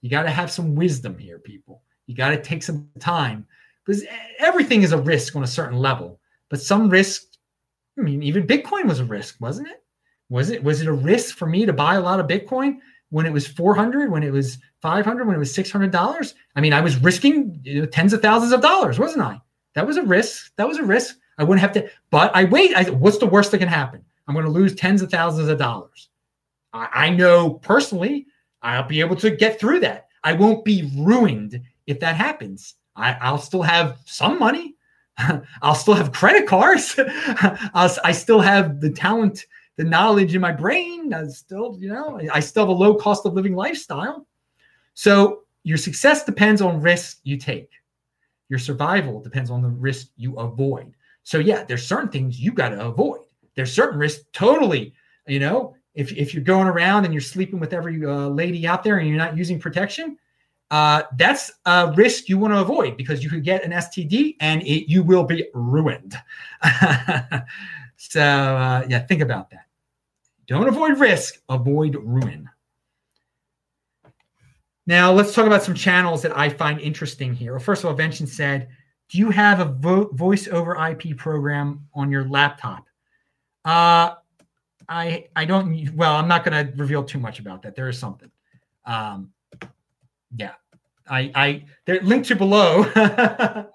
[0.00, 1.82] You got to have some wisdom here, people.
[2.06, 3.46] You got to take some time
[3.84, 4.04] because
[4.38, 6.20] everything is a risk on a certain level.
[6.48, 7.22] But some risk,
[7.98, 9.82] I mean, even Bitcoin was a risk, wasn't it?
[10.28, 12.78] Was it was it a risk for me to buy a lot of Bitcoin
[13.10, 16.34] when it was 400, when it was 500, when it was $600?
[16.56, 19.40] I mean, I was risking you know, tens of thousands of dollars, wasn't I?
[19.74, 20.52] That was a risk.
[20.56, 21.16] That was a risk.
[21.38, 22.74] I wouldn't have to, but I wait.
[22.74, 24.04] I, what's the worst that can happen?
[24.26, 26.08] I'm going to lose tens of thousands of dollars.
[26.72, 28.26] I, I know personally
[28.62, 30.08] I'll be able to get through that.
[30.24, 32.74] I won't be ruined if that happens.
[32.94, 34.76] I, I'll still have some money.
[35.62, 36.94] I'll still have credit cards.
[36.98, 39.46] i still have the talent,
[39.76, 41.12] the knowledge in my brain.
[41.12, 44.26] I still, you know, I still have a low cost of living lifestyle.
[44.94, 47.70] So your success depends on risk you take.
[48.48, 50.94] Your survival depends on the risk you avoid.
[51.22, 53.21] So yeah, there's certain things you got to avoid.
[53.54, 54.94] There's certain risks totally,
[55.26, 58.82] you know, if, if you're going around and you're sleeping with every uh, lady out
[58.82, 60.16] there and you're not using protection,
[60.70, 64.62] uh, that's a risk you want to avoid because you could get an STD and
[64.62, 66.16] it, you will be ruined.
[67.98, 69.66] so uh, yeah, think about that.
[70.46, 72.48] Don't avoid risk, avoid ruin.
[74.86, 77.52] Now, let's talk about some channels that I find interesting here.
[77.52, 78.68] Well, first of all, Vention said,
[79.10, 82.86] Do you have a vo- voice over IP program on your laptop?
[83.64, 84.14] Uh,
[84.88, 85.94] I I don't.
[85.94, 87.76] Well, I'm not going to reveal too much about that.
[87.76, 88.30] There is something.
[88.84, 89.32] Um,
[90.36, 90.52] yeah,
[91.08, 92.82] I I there link to below.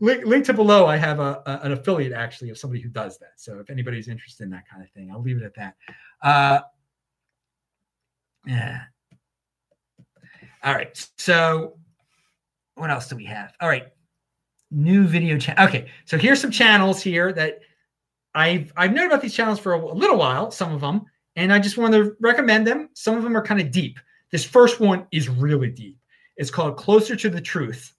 [0.00, 0.86] link, link to below.
[0.86, 3.32] I have a, a, an affiliate actually of somebody who does that.
[3.36, 5.74] So if anybody's interested in that kind of thing, I'll leave it at that.
[6.22, 6.60] Uh,
[8.46, 8.82] yeah.
[10.62, 11.08] All right.
[11.16, 11.78] So
[12.74, 13.52] what else do we have?
[13.60, 13.88] All right.
[14.70, 15.64] New video channel.
[15.66, 15.88] Okay.
[16.04, 17.60] So here's some channels here that
[18.34, 21.02] I've I've known about these channels for a, a little while, some of them,
[21.36, 22.88] and I just want to recommend them.
[22.94, 23.98] Some of them are kind of deep.
[24.30, 25.98] This first one is really deep.
[26.36, 27.92] It's called Closer to the Truth.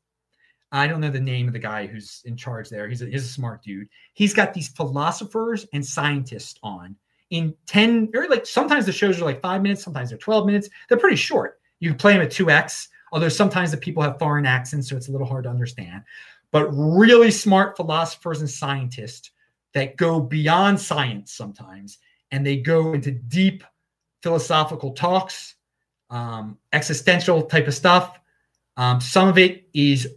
[0.71, 2.89] I don't know the name of the guy who's in charge there.
[2.89, 3.87] He's a, he's a smart dude.
[4.13, 6.95] He's got these philosophers and scientists on
[7.29, 10.69] in 10 or like sometimes the shows are like five minutes, sometimes they're 12 minutes.
[10.89, 11.59] They're pretty short.
[11.79, 15.11] You play them at 2x, although sometimes the people have foreign accents, so it's a
[15.11, 16.03] little hard to understand.
[16.51, 19.31] But really smart philosophers and scientists
[19.73, 21.97] that go beyond science sometimes
[22.31, 23.63] and they go into deep
[24.21, 25.55] philosophical talks,
[26.09, 28.19] um, existential type of stuff.
[28.77, 30.07] Um, some of it is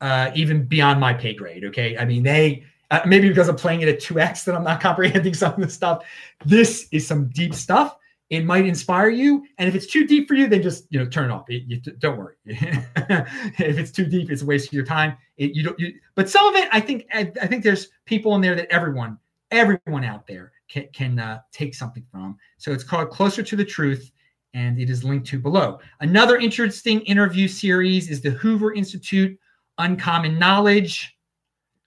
[0.00, 1.64] uh, even beyond my pay grade.
[1.64, 1.96] Okay.
[1.98, 5.34] I mean, they, uh, maybe because I'm playing it at 2x that I'm not comprehending
[5.34, 6.04] some of the stuff.
[6.44, 7.96] This is some deep stuff.
[8.30, 11.06] It might inspire you, and if it's too deep for you, then just you know
[11.06, 11.44] turn it off.
[11.48, 12.34] It, you, don't worry.
[12.46, 15.16] if it's too deep, it's a waste of your time.
[15.36, 15.78] It, you don't.
[15.78, 18.68] You, but some of it, I think, I, I, think there's people in there that
[18.70, 19.18] everyone,
[19.50, 22.38] everyone out there can, can uh, take something from.
[22.56, 24.10] So it's called Closer to the Truth,
[24.54, 25.78] and it is linked to below.
[26.00, 29.38] Another interesting interview series is the Hoover Institute
[29.76, 31.14] Uncommon Knowledge.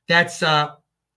[0.07, 0.75] That's uh,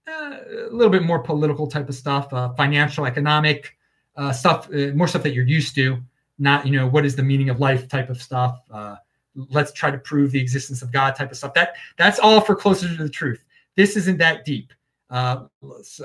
[0.08, 0.36] uh,
[0.70, 3.76] a little bit more political type of stuff, uh, financial, economic
[4.16, 5.98] uh, stuff, uh, more stuff that you're used to.
[6.38, 8.60] Not, you know, what is the meaning of life type of stuff.
[8.70, 8.96] Uh,
[9.34, 11.54] let's try to prove the existence of God type of stuff.
[11.54, 13.44] That that's all for closer to the truth.
[13.76, 14.72] This isn't that deep.
[15.10, 15.44] Uh,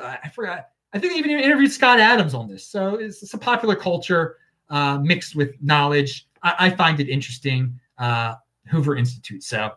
[0.02, 0.70] I forgot.
[0.94, 2.66] I think they even interviewed Scott Adams on this.
[2.66, 4.38] So it's, it's a popular culture
[4.70, 6.28] uh, mixed with knowledge.
[6.44, 7.80] I, I find it interesting.
[7.98, 8.36] Uh,
[8.68, 9.44] Hoover Institute.
[9.44, 9.72] So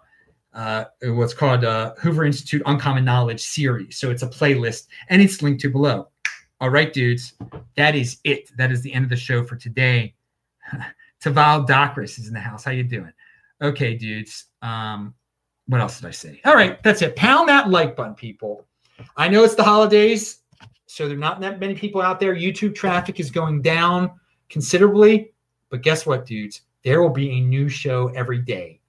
[0.55, 3.97] uh, what's called uh, Hoover Institute Uncommon Knowledge series.
[3.97, 6.09] So it's a playlist and it's linked to below.
[6.61, 7.35] All right, dudes,
[7.77, 8.51] that is it.
[8.57, 10.15] That is the end of the show for today.
[11.23, 12.65] Taval Docris is in the house.
[12.65, 13.13] How you doing?
[13.63, 14.47] Okay, dudes.
[14.63, 15.15] Um,
[15.67, 16.41] what else did I say?
[16.45, 17.15] All right, that's it.
[17.17, 18.67] Pound that like button, people.
[19.17, 20.41] I know it's the holidays,
[20.87, 22.35] so there are not that many people out there.
[22.35, 24.11] YouTube traffic is going down
[24.49, 25.33] considerably,
[25.71, 26.63] but guess what, dudes?
[26.83, 28.81] There will be a new show every day,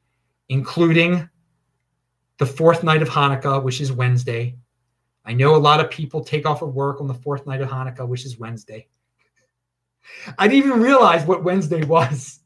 [0.48, 1.30] including
[2.38, 4.56] the fourth night of Hanukkah, which is Wednesday.
[5.26, 7.70] I know a lot of people take off of work on the fourth night of
[7.70, 8.88] Hanukkah, which is Wednesday.
[10.38, 12.40] I didn't even realize what Wednesday was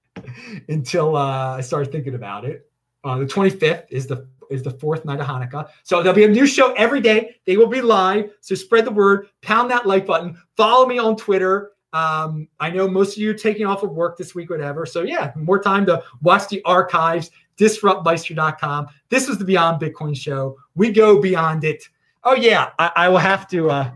[0.68, 2.70] until uh, I started thinking about it.
[3.04, 5.68] Uh, the 25th is the is the fourth night of Hanukkah.
[5.82, 7.36] So there'll be a new show every day.
[7.46, 8.30] They will be live.
[8.42, 11.72] So spread the word, pound that like button, follow me on Twitter.
[11.94, 14.86] Um, I know most of you are taking off of work this week, whatever.
[14.86, 17.30] So yeah, more time to watch the archives,
[17.62, 18.88] disruptmeister.com.
[19.08, 20.56] This was the Beyond Bitcoin show.
[20.74, 21.88] We go beyond it.
[22.24, 23.90] Oh yeah, I, I will have to uh,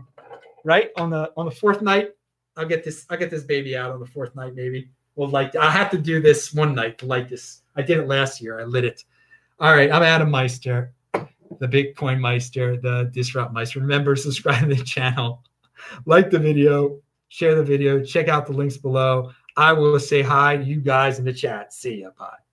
[0.63, 2.11] right on the on the fourth night.
[2.55, 3.05] I'll get this.
[3.09, 4.55] I'll get this baby out on the fourth night.
[4.55, 5.55] Maybe we'll light.
[5.55, 7.61] I have to do this one night to light this.
[7.75, 8.59] I did it last year.
[8.59, 9.03] I lit it.
[9.59, 13.79] All right, I'm Adam Meister, the Bitcoin Meister, the Disrupt Meister.
[13.79, 15.43] Remember, subscribe to the channel,
[16.05, 16.99] like the video,
[17.29, 19.31] share the video, check out the links below.
[19.57, 21.73] I will say hi to you guys in the chat.
[21.73, 22.11] See ya.
[22.17, 22.46] Bye.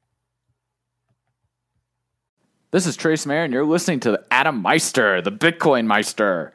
[2.75, 6.53] This is Trace Mayer, and you're listening to Adam Meister, the Bitcoin Meister.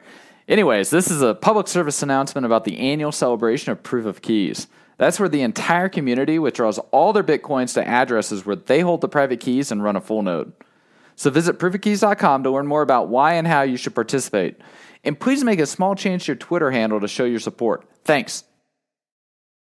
[0.48, 4.66] Anyways, this is a public service announcement about the annual celebration of Proof of Keys.
[4.98, 9.08] That's where the entire community withdraws all their Bitcoins to addresses where they hold the
[9.08, 10.52] private keys and run a full node.
[11.16, 14.58] So visit proofofkeys.com to learn more about why and how you should participate.
[15.02, 17.88] And please make a small change to your Twitter handle to show your support.
[18.04, 18.44] Thanks.